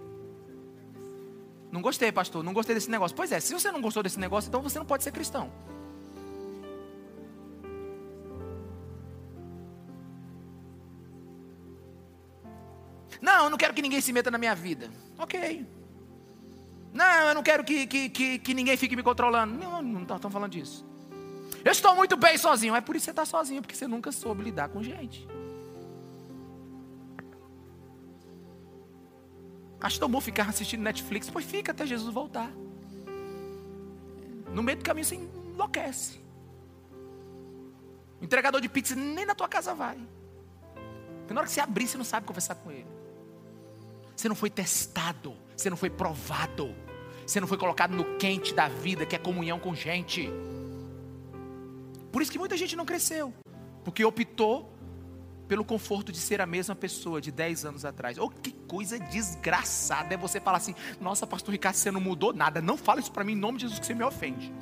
[1.71, 2.43] Não gostei, pastor.
[2.43, 3.15] Não gostei desse negócio.
[3.15, 5.51] Pois é, se você não gostou desse negócio, então você não pode ser cristão.
[13.21, 14.91] Não, eu não quero que ninguém se meta na minha vida.
[15.17, 15.65] Ok.
[16.93, 19.57] Não, eu não quero que, que, que, que ninguém fique me controlando.
[19.57, 20.85] Não, não estamos falando disso.
[21.64, 22.76] Eu estou muito bem sozinho.
[22.76, 25.28] É por isso que você está sozinho, porque você nunca soube lidar com gente.
[29.80, 31.30] Acho tão bom ficar assistindo Netflix.
[31.30, 32.51] Pois fica até Jesus voltar.
[34.53, 36.22] No meio do caminho você enlouquece.
[38.22, 39.97] Entregador de pizza nem na tua casa vai.
[41.20, 42.88] Porque na hora que você abrir, você não sabe conversar com Ele.
[44.16, 46.74] Você não foi testado, você não foi provado,
[47.26, 50.30] você não foi colocado no quente da vida, que é comunhão com gente.
[52.14, 53.34] Por isso que muita gente não cresceu,
[53.84, 54.72] porque optou
[55.47, 58.20] pelo conforto de ser a mesma pessoa de 10 anos atrás.
[58.20, 62.61] Oh, que coisa desgraçada é você falar assim: Nossa, pastor Ricardo, você não mudou nada.
[62.61, 64.53] Não fala isso para mim em nome de Jesus que você me ofende.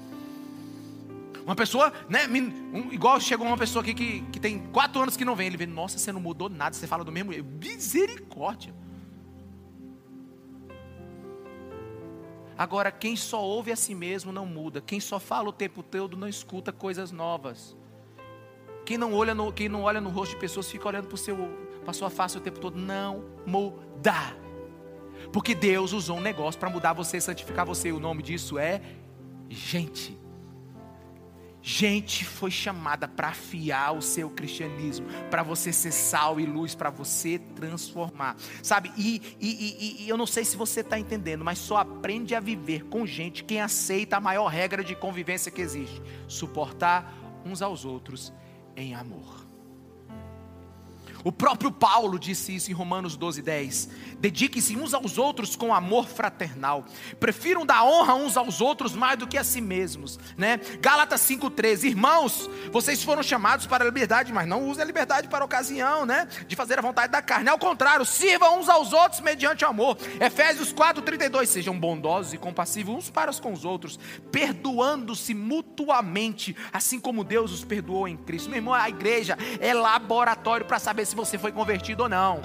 [1.43, 5.25] Uma pessoa, né, um, igual chegou uma pessoa aqui que, que tem quatro anos que
[5.25, 7.33] não vem, ele vê, nossa, você não mudou nada, você fala do mesmo.
[7.59, 8.73] Misericórdia.
[12.61, 14.81] Agora, quem só ouve a si mesmo não muda.
[14.81, 17.75] Quem só fala o tempo todo não escuta coisas novas.
[18.85, 21.93] Quem não olha no, quem não olha no rosto de pessoas fica olhando para a
[21.93, 22.77] sua face o tempo todo.
[22.77, 24.37] Não muda.
[25.33, 27.89] Porque Deus usou um negócio para mudar você, santificar você.
[27.89, 28.79] E o nome disso é
[29.49, 30.20] gente.
[31.63, 36.89] Gente foi chamada para afiar o seu cristianismo, para você ser sal e luz, para
[36.89, 38.91] você transformar, sabe?
[38.97, 42.39] E, e, e, e eu não sei se você está entendendo, mas só aprende a
[42.39, 47.13] viver com gente quem aceita a maior regra de convivência que existe: suportar
[47.45, 48.33] uns aos outros
[48.75, 49.40] em amor.
[51.23, 53.89] O próprio Paulo disse isso em Romanos 12, 10.
[54.19, 56.85] Dediquem-se uns aos outros com amor fraternal.
[57.19, 60.19] Prefiram dar honra uns aos outros mais do que a si mesmos.
[60.37, 60.59] Né?
[60.79, 61.85] Gálatas 5,13.
[61.85, 66.05] Irmãos, vocês foram chamados para a liberdade, mas não usem a liberdade para a ocasião
[66.05, 66.27] né?
[66.47, 67.49] de fazer a vontade da carne.
[67.49, 69.97] Ao contrário, sirvam uns aos outros mediante amor.
[70.19, 71.47] Efésios 4,32.
[71.47, 73.99] Sejam bondosos e compassivos uns para com os outros,
[74.31, 78.49] perdoando-se mutuamente, assim como Deus os perdoou em Cristo.
[78.49, 82.41] Meu irmão, a igreja é laboratório para saber se você foi convertido ou não.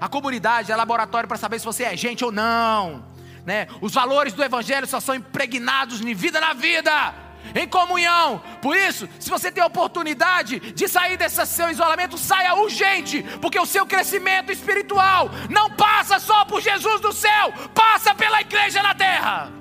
[0.00, 3.04] A comunidade é laboratório para saber se você é gente ou não.
[3.46, 3.68] Né?
[3.80, 7.14] Os valores do Evangelho só são impregnados em vida na vida,
[7.54, 8.42] em comunhão.
[8.60, 13.58] Por isso, se você tem a oportunidade de sair desse seu isolamento, saia urgente, porque
[13.58, 18.94] o seu crescimento espiritual não passa só por Jesus do céu, passa pela igreja na
[18.94, 19.53] terra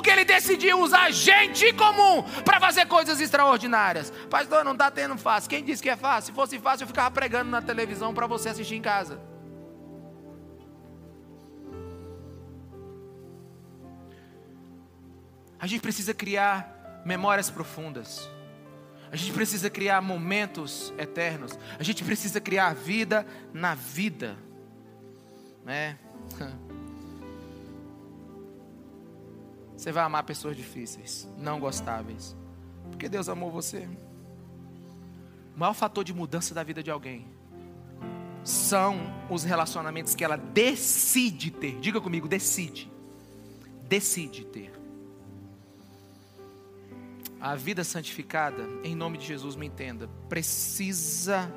[0.00, 4.10] porque ele decidiu usar gente comum para fazer coisas extraordinárias.
[4.30, 5.50] Pastor, não está tendo fácil.
[5.50, 6.32] Quem disse que é fácil?
[6.32, 9.20] Se fosse fácil, eu ficava pregando na televisão para você assistir em casa.
[15.58, 18.26] A gente precisa criar memórias profundas.
[19.12, 21.58] A gente precisa criar momentos eternos.
[21.78, 24.38] A gente precisa criar vida na vida.
[25.62, 25.98] Né?
[29.80, 32.36] Você vai amar pessoas difíceis, não gostáveis.
[32.90, 33.88] Porque Deus amou você.
[35.56, 37.26] O maior fator de mudança da vida de alguém
[38.44, 38.98] são
[39.30, 41.80] os relacionamentos que ela decide ter.
[41.80, 42.92] Diga comigo, decide.
[43.88, 44.70] Decide ter.
[47.40, 51.50] A vida santificada, em nome de Jesus, me entenda, precisa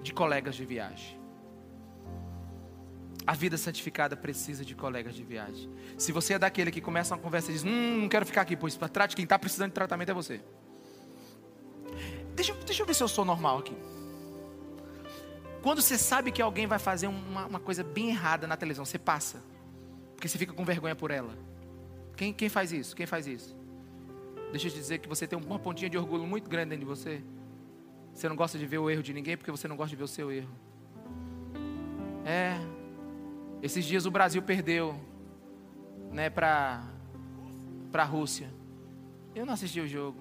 [0.00, 1.17] de colegas de viagem.
[3.28, 5.68] A vida santificada precisa de colegas de viagem.
[5.98, 8.56] Se você é daquele que começa uma conversa e diz, hum, não quero ficar aqui,
[8.56, 10.40] pois para trás, quem está precisando de tratamento é você.
[12.34, 13.76] Deixa, deixa eu ver se eu sou normal aqui.
[15.60, 18.98] Quando você sabe que alguém vai fazer uma, uma coisa bem errada na televisão, você
[18.98, 19.42] passa.
[20.14, 21.36] Porque você fica com vergonha por ela.
[22.16, 22.96] Quem, quem faz isso?
[22.96, 23.54] Quem faz isso?
[24.52, 26.88] Deixa eu te dizer que você tem uma pontinha de orgulho muito grande dentro de
[26.88, 27.22] você.
[28.14, 30.04] Você não gosta de ver o erro de ninguém porque você não gosta de ver
[30.04, 30.48] o seu erro.
[32.24, 32.58] É,
[33.62, 34.94] esses dias o Brasil perdeu,
[36.12, 36.84] né, para
[37.92, 38.48] a Rússia.
[39.34, 40.18] Eu não assisti o jogo.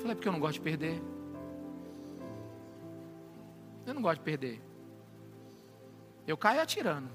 [0.00, 1.02] Falei porque eu não gosto de perder.
[3.86, 4.60] Eu não gosto de perder.
[6.26, 7.08] Eu caio atirando.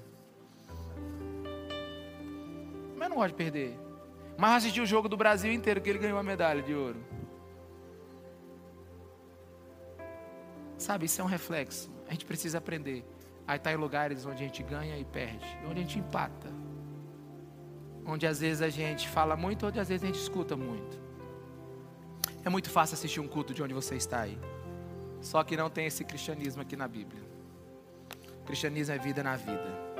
[2.96, 3.78] Mas eu não gosto de perder.
[4.38, 6.98] Mas assisti o jogo do Brasil inteiro que ele ganhou a medalha de ouro.
[10.78, 11.90] Sabe, isso é um reflexo.
[12.08, 13.04] A gente precisa aprender.
[13.46, 16.48] Aí está em lugares onde a gente ganha e perde, onde a gente empata.
[18.06, 21.00] Onde às vezes a gente fala muito, onde às vezes a gente escuta muito.
[22.44, 24.38] É muito fácil assistir um culto de onde você está aí.
[25.20, 27.22] Só que não tem esse cristianismo aqui na Bíblia.
[28.40, 29.92] O cristianismo é vida na vida.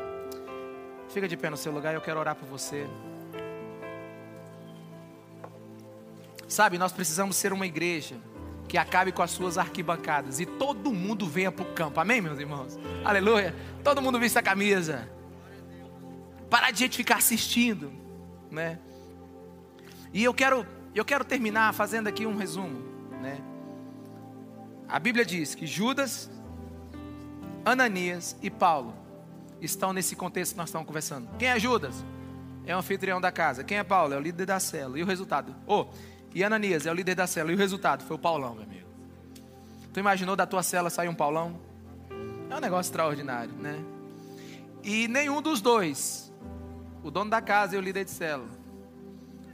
[1.08, 2.86] Fica de pé no seu lugar, eu quero orar por você.
[6.48, 8.16] Sabe, nós precisamos ser uma igreja
[8.72, 12.00] que acabe com as suas arquibancadas e todo mundo venha para o campo.
[12.00, 12.78] Amém, meus irmãos?
[13.04, 13.54] Aleluia.
[13.84, 15.06] Todo mundo vista a camisa.
[16.48, 17.92] Parar de gente ficar assistindo,
[18.50, 18.78] né?
[20.10, 22.82] E eu quero, eu quero terminar fazendo aqui um resumo,
[23.20, 23.42] né?
[24.88, 26.30] A Bíblia diz que Judas,
[27.66, 28.94] Ananias e Paulo
[29.60, 31.28] estão nesse contexto que nós estamos conversando.
[31.36, 32.02] Quem é Judas?
[32.64, 33.62] É o anfitrião da casa.
[33.62, 34.14] Quem é Paulo?
[34.14, 34.98] É o líder da cela.
[34.98, 35.54] E o resultado?
[35.66, 35.88] Oh,
[36.34, 37.52] e Ananias é o líder da célula.
[37.52, 38.88] E o resultado foi o Paulão, meu amigo.
[39.92, 41.60] Tu imaginou da tua cela sair um Paulão?
[42.48, 43.82] É um negócio extraordinário, né?
[44.82, 46.32] E nenhum dos dois,
[47.02, 48.50] o dono da casa e o líder de célula,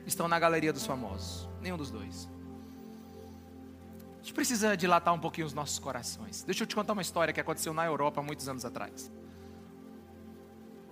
[0.06, 1.48] estão na galeria dos famosos.
[1.60, 2.28] Nenhum dos dois.
[4.14, 6.44] A gente precisa dilatar um pouquinho os nossos corações.
[6.44, 9.10] Deixa eu te contar uma história que aconteceu na Europa muitos anos atrás.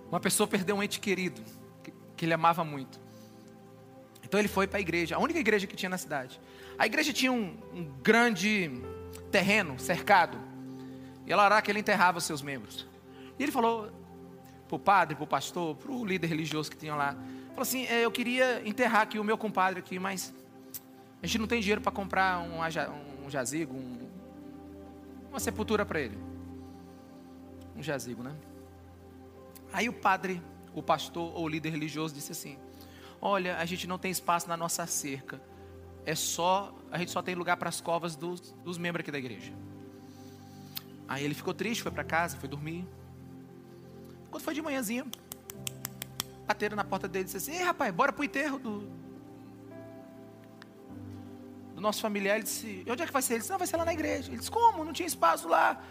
[0.09, 1.41] Uma pessoa perdeu um ente querido,
[1.83, 2.99] que, que ele amava muito.
[4.27, 6.37] Então ele foi para a igreja, a única igreja que tinha na cidade.
[6.77, 8.69] A igreja tinha um, um grande
[9.31, 10.37] terreno cercado.
[11.25, 12.85] E ela era que ele enterrava os seus membros.
[13.39, 13.89] E ele falou
[14.67, 17.13] para o padre, para o pastor, para o líder religioso que tinha lá.
[17.51, 20.33] Falou assim: é, Eu queria enterrar aqui o meu compadre aqui, mas
[21.23, 22.59] a gente não tem dinheiro para comprar um,
[23.25, 24.09] um jazigo, um,
[25.29, 26.17] uma sepultura para ele.
[27.77, 28.35] Um jazigo, né?
[29.71, 30.41] Aí o padre,
[30.75, 32.57] o pastor ou o líder religioso disse assim:
[33.21, 35.41] Olha, a gente não tem espaço na nossa cerca.
[36.05, 39.17] É só, a gente só tem lugar para as covas dos, dos membros aqui da
[39.17, 39.53] igreja.
[41.07, 42.87] Aí ele ficou triste, foi para casa, foi dormir.
[44.29, 45.05] Quando foi de manhãzinha,
[46.45, 48.89] bateram na porta dele e disse assim: Ei, rapaz, bora pro enterro do,
[51.75, 52.35] do nosso familiar.
[52.35, 53.33] Ele disse: onde é que vai ser?
[53.33, 54.29] Ele disse: Não, vai ser lá na igreja.
[54.29, 54.83] Ele disse: Como?
[54.83, 55.81] Não tinha espaço lá.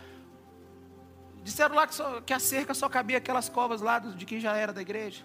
[1.42, 4.56] Disseram lá que, só, que a cerca só cabia aquelas covas lá de quem já
[4.56, 5.24] era da igreja.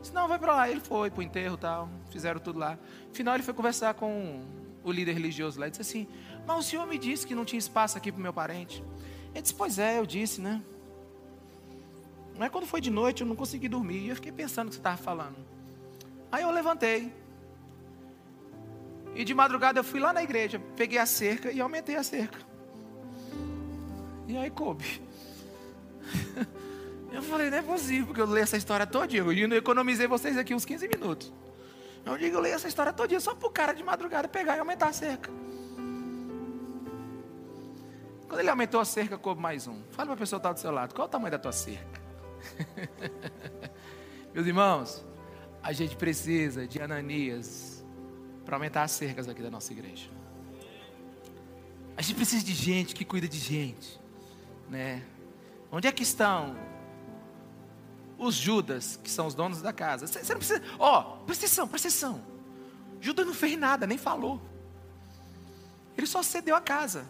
[0.00, 0.70] Ele disse: Não, vai para lá.
[0.70, 1.88] Ele foi pro enterro tal.
[2.10, 2.78] Fizeram tudo lá.
[3.12, 4.42] Final, ele foi conversar com
[4.82, 6.08] o líder religioso lá e disse assim:
[6.46, 8.82] Mas o senhor me disse que não tinha espaço aqui para meu parente.
[9.32, 10.62] Ele disse: Pois é, eu disse, né?
[12.38, 13.98] Mas quando foi de noite eu não consegui dormir.
[13.98, 15.36] E eu fiquei pensando o que você estava falando.
[16.32, 17.12] Aí eu levantei.
[19.14, 22.38] E de madrugada eu fui lá na igreja, peguei a cerca e aumentei a cerca.
[24.26, 25.02] E aí coube.
[27.12, 29.22] Eu falei, não é possível, porque eu leio essa história todinha.
[29.22, 31.32] Eu economizei vocês aqui uns 15 minutos.
[32.04, 34.60] Eu digo, eu leio essa história todinha só para o cara de madrugada pegar e
[34.60, 35.30] aumentar a cerca.
[38.28, 39.82] Quando ele aumentou a cerca, coube mais um.
[39.90, 42.00] Fala para pessoa que está do seu lado, qual o tamanho da tua cerca?
[44.32, 45.04] Meus irmãos,
[45.60, 47.84] a gente precisa de Ananias
[48.44, 50.08] para aumentar as cercas aqui da nossa igreja.
[51.96, 54.00] A gente precisa de gente que cuida de gente,
[54.68, 55.02] né?
[55.70, 56.56] Onde é que estão
[58.20, 60.06] os Judas, que são os donos da casa?
[60.06, 62.22] Você não precisa, ó, oh, presta atenção, presta atenção.
[63.00, 64.40] Judas não fez nada, nem falou.
[65.96, 67.06] Ele só cedeu a casa.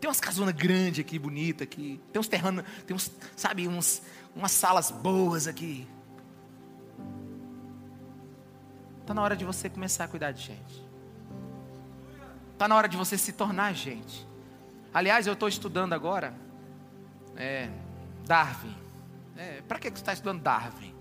[0.00, 2.00] Tem umas casonas grandes aqui, bonita aqui.
[2.12, 4.02] Tem uns terrenos, tem uns, sabe, uns,
[4.34, 5.86] umas salas boas aqui.
[9.00, 10.84] Está na hora de você começar a cuidar de gente.
[12.52, 14.26] Está na hora de você se tornar gente.
[14.92, 16.34] Aliás, eu estou estudando agora
[17.36, 17.70] é,
[18.26, 18.87] Darwin.
[19.38, 20.92] É, Para que você está estudando Darwin?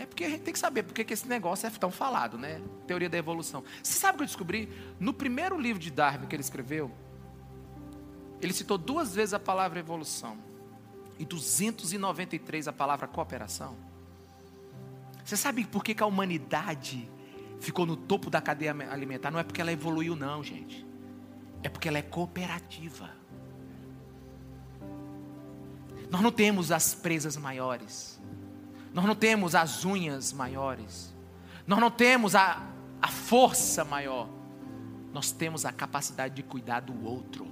[0.00, 2.60] É porque a gente tem que saber porque que esse negócio é tão falado, né?
[2.86, 3.62] Teoria da evolução.
[3.82, 4.72] Você sabe o que eu descobri?
[4.98, 6.90] No primeiro livro de Darwin que ele escreveu,
[8.40, 10.38] ele citou duas vezes a palavra evolução
[11.18, 13.76] e 293 a palavra cooperação.
[15.24, 17.10] Você sabe por que, que a humanidade
[17.60, 19.30] ficou no topo da cadeia alimentar?
[19.30, 20.86] Não é porque ela evoluiu, não, gente.
[21.62, 23.10] É porque ela é cooperativa.
[26.10, 28.20] Nós não temos as presas maiores.
[28.92, 31.14] Nós não temos as unhas maiores.
[31.66, 32.62] Nós não temos a,
[33.02, 34.28] a força maior.
[35.12, 37.46] Nós temos a capacidade de cuidar do outro.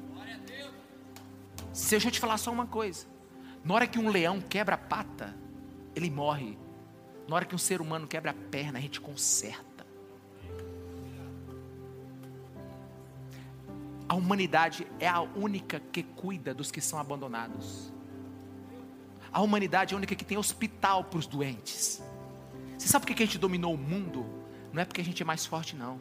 [1.90, 3.06] Deixa eu te falar só uma coisa.
[3.64, 5.34] Na hora que um leão quebra a pata,
[5.96, 6.56] ele morre.
[7.26, 9.86] Na hora que um ser humano quebra a perna, a gente conserta.
[14.08, 17.93] A humanidade é a única que cuida dos que são abandonados.
[19.34, 22.00] A humanidade é a única que tem hospital para os doentes.
[22.78, 24.24] Você sabe por que a gente dominou o mundo?
[24.72, 26.00] Não é porque a gente é mais forte, não.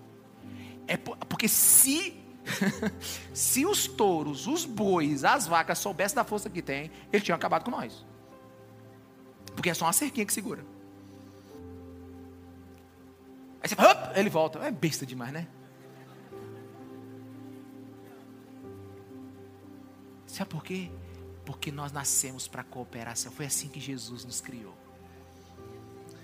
[0.87, 2.23] É porque se
[3.33, 7.63] Se os touros, os bois, as vacas soubessem da força que tem, eles tinham acabado
[7.63, 8.05] com nós.
[9.55, 10.63] Porque é só uma cerquinha que segura.
[13.61, 14.59] Aí você fala, ele volta.
[14.59, 15.47] É besta demais, né?
[20.25, 20.89] Sabe por quê?
[21.45, 23.31] Porque nós nascemos para cooperação.
[23.31, 24.75] Foi assim que Jesus nos criou.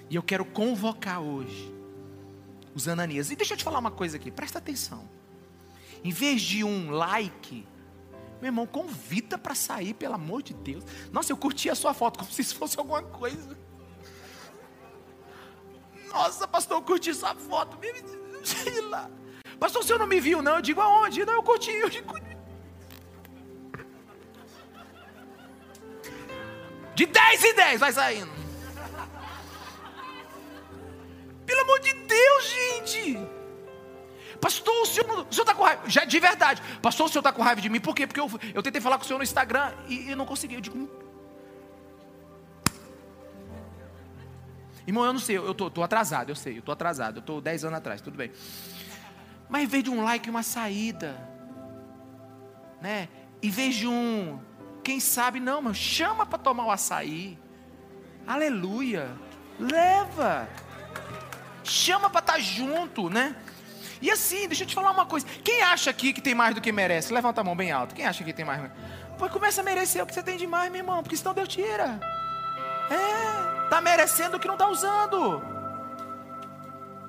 [0.09, 1.74] E eu quero convocar hoje
[2.74, 3.30] os Ananias.
[3.30, 5.07] E deixa eu te falar uma coisa aqui, presta atenção.
[6.03, 7.67] Em vez de um like,
[8.41, 10.84] meu irmão, convida para sair, pelo amor de Deus.
[11.11, 13.57] Nossa, eu curti a sua foto como se isso fosse alguma coisa.
[16.07, 17.78] Nossa, pastor, eu curti sua foto.
[18.43, 19.09] Sei lá.
[19.59, 20.55] Pastor, o senhor não me viu, não?
[20.55, 21.26] Eu digo aonde?
[21.26, 21.72] Não, eu curti.
[21.72, 22.13] Eu digo...
[26.99, 28.29] De 10 em 10 vai saindo.
[31.45, 33.17] Pelo amor de Deus, gente.
[34.41, 35.89] Pastor, o senhor está com raiva.
[35.89, 36.61] Já de verdade.
[36.81, 37.79] Pastor, o senhor está com raiva de mim.
[37.79, 38.05] Por quê?
[38.05, 40.55] Porque eu, eu tentei falar com o senhor no Instagram e, e não consegui.
[40.55, 40.89] Eu digo, hum.
[44.85, 47.39] Irmão, eu não sei, eu tô, tô atrasado, eu sei, eu tô atrasado, eu tô
[47.39, 48.29] 10 anos atrás, tudo bem.
[49.47, 51.15] Mas em vez de um like, uma saída,
[52.81, 53.07] né?
[53.41, 54.37] Em vez de um,
[54.89, 57.37] quem sabe, não, mas chama para tomar o açaí.
[58.25, 59.07] Aleluia.
[59.59, 60.49] Leva.
[61.63, 63.35] Chama para estar tá junto, né?
[64.01, 65.27] E assim, deixa eu te falar uma coisa.
[65.43, 67.13] Quem acha aqui que tem mais do que merece?
[67.13, 67.93] Levanta a mão bem alto.
[67.93, 68.71] Quem acha que tem mais?
[69.15, 71.49] Pois começa a merecer o que você tem de mais, meu irmão, porque senão Deus
[71.49, 71.99] tira.
[72.89, 75.39] É, tá merecendo o que não tá usando.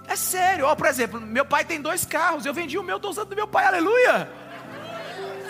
[0.06, 0.66] É sério.
[0.66, 2.44] Ó, por exemplo, meu pai tem dois carros.
[2.44, 3.64] Eu vendi o meu, estou usando do meu pai.
[3.64, 4.30] Aleluia.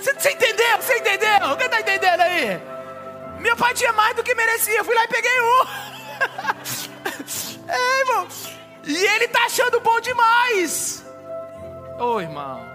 [0.01, 0.77] Você, entendeu?
[0.81, 1.57] Você entendeu?
[1.57, 2.61] Quem está entendendo aí?
[3.41, 4.79] Meu pai tinha mais do que merecia.
[4.79, 5.67] Eu fui lá e peguei um.
[7.69, 8.29] é, irmão.
[8.85, 11.05] E ele tá achando bom demais.
[11.99, 12.67] Ô oh, irmão,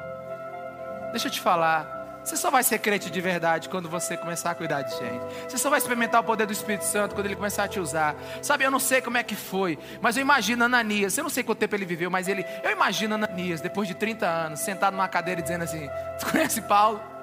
[1.12, 1.96] deixa eu te falar.
[2.24, 5.24] Você só vai ser crente de verdade quando você começar a cuidar de gente.
[5.48, 8.16] Você só vai experimentar o poder do Espírito Santo quando ele começar a te usar.
[8.42, 11.16] Sabe, eu não sei como é que foi, mas eu imagino Ananias.
[11.18, 12.44] Eu não sei quanto tempo ele viveu, mas ele.
[12.64, 15.88] Eu imagino Ananias, depois de 30 anos, sentado numa cadeira dizendo assim:
[16.20, 17.15] Tu conhece Paulo?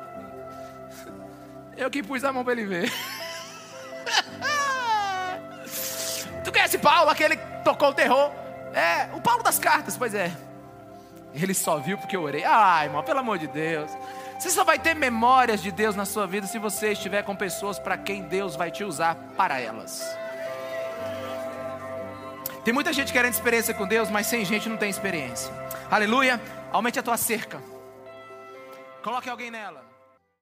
[1.77, 2.93] Eu que pus a mão para ele ver.
[6.45, 8.31] tu conhece Paulo, aquele que tocou o terror?
[8.75, 10.33] É, o Paulo das cartas, pois é.
[11.35, 12.45] Ele só viu porque eu orei.
[12.45, 13.91] Ai, irmão, pelo amor de Deus.
[14.39, 17.79] Você só vai ter memórias de Deus na sua vida se você estiver com pessoas
[17.79, 20.05] para quem Deus vai te usar para elas.
[22.65, 25.53] Tem muita gente querendo experiência com Deus, mas sem gente não tem experiência.
[25.91, 26.41] Aleluia.
[26.71, 27.61] Aumente a tua cerca.
[29.03, 29.92] Coloque alguém nela.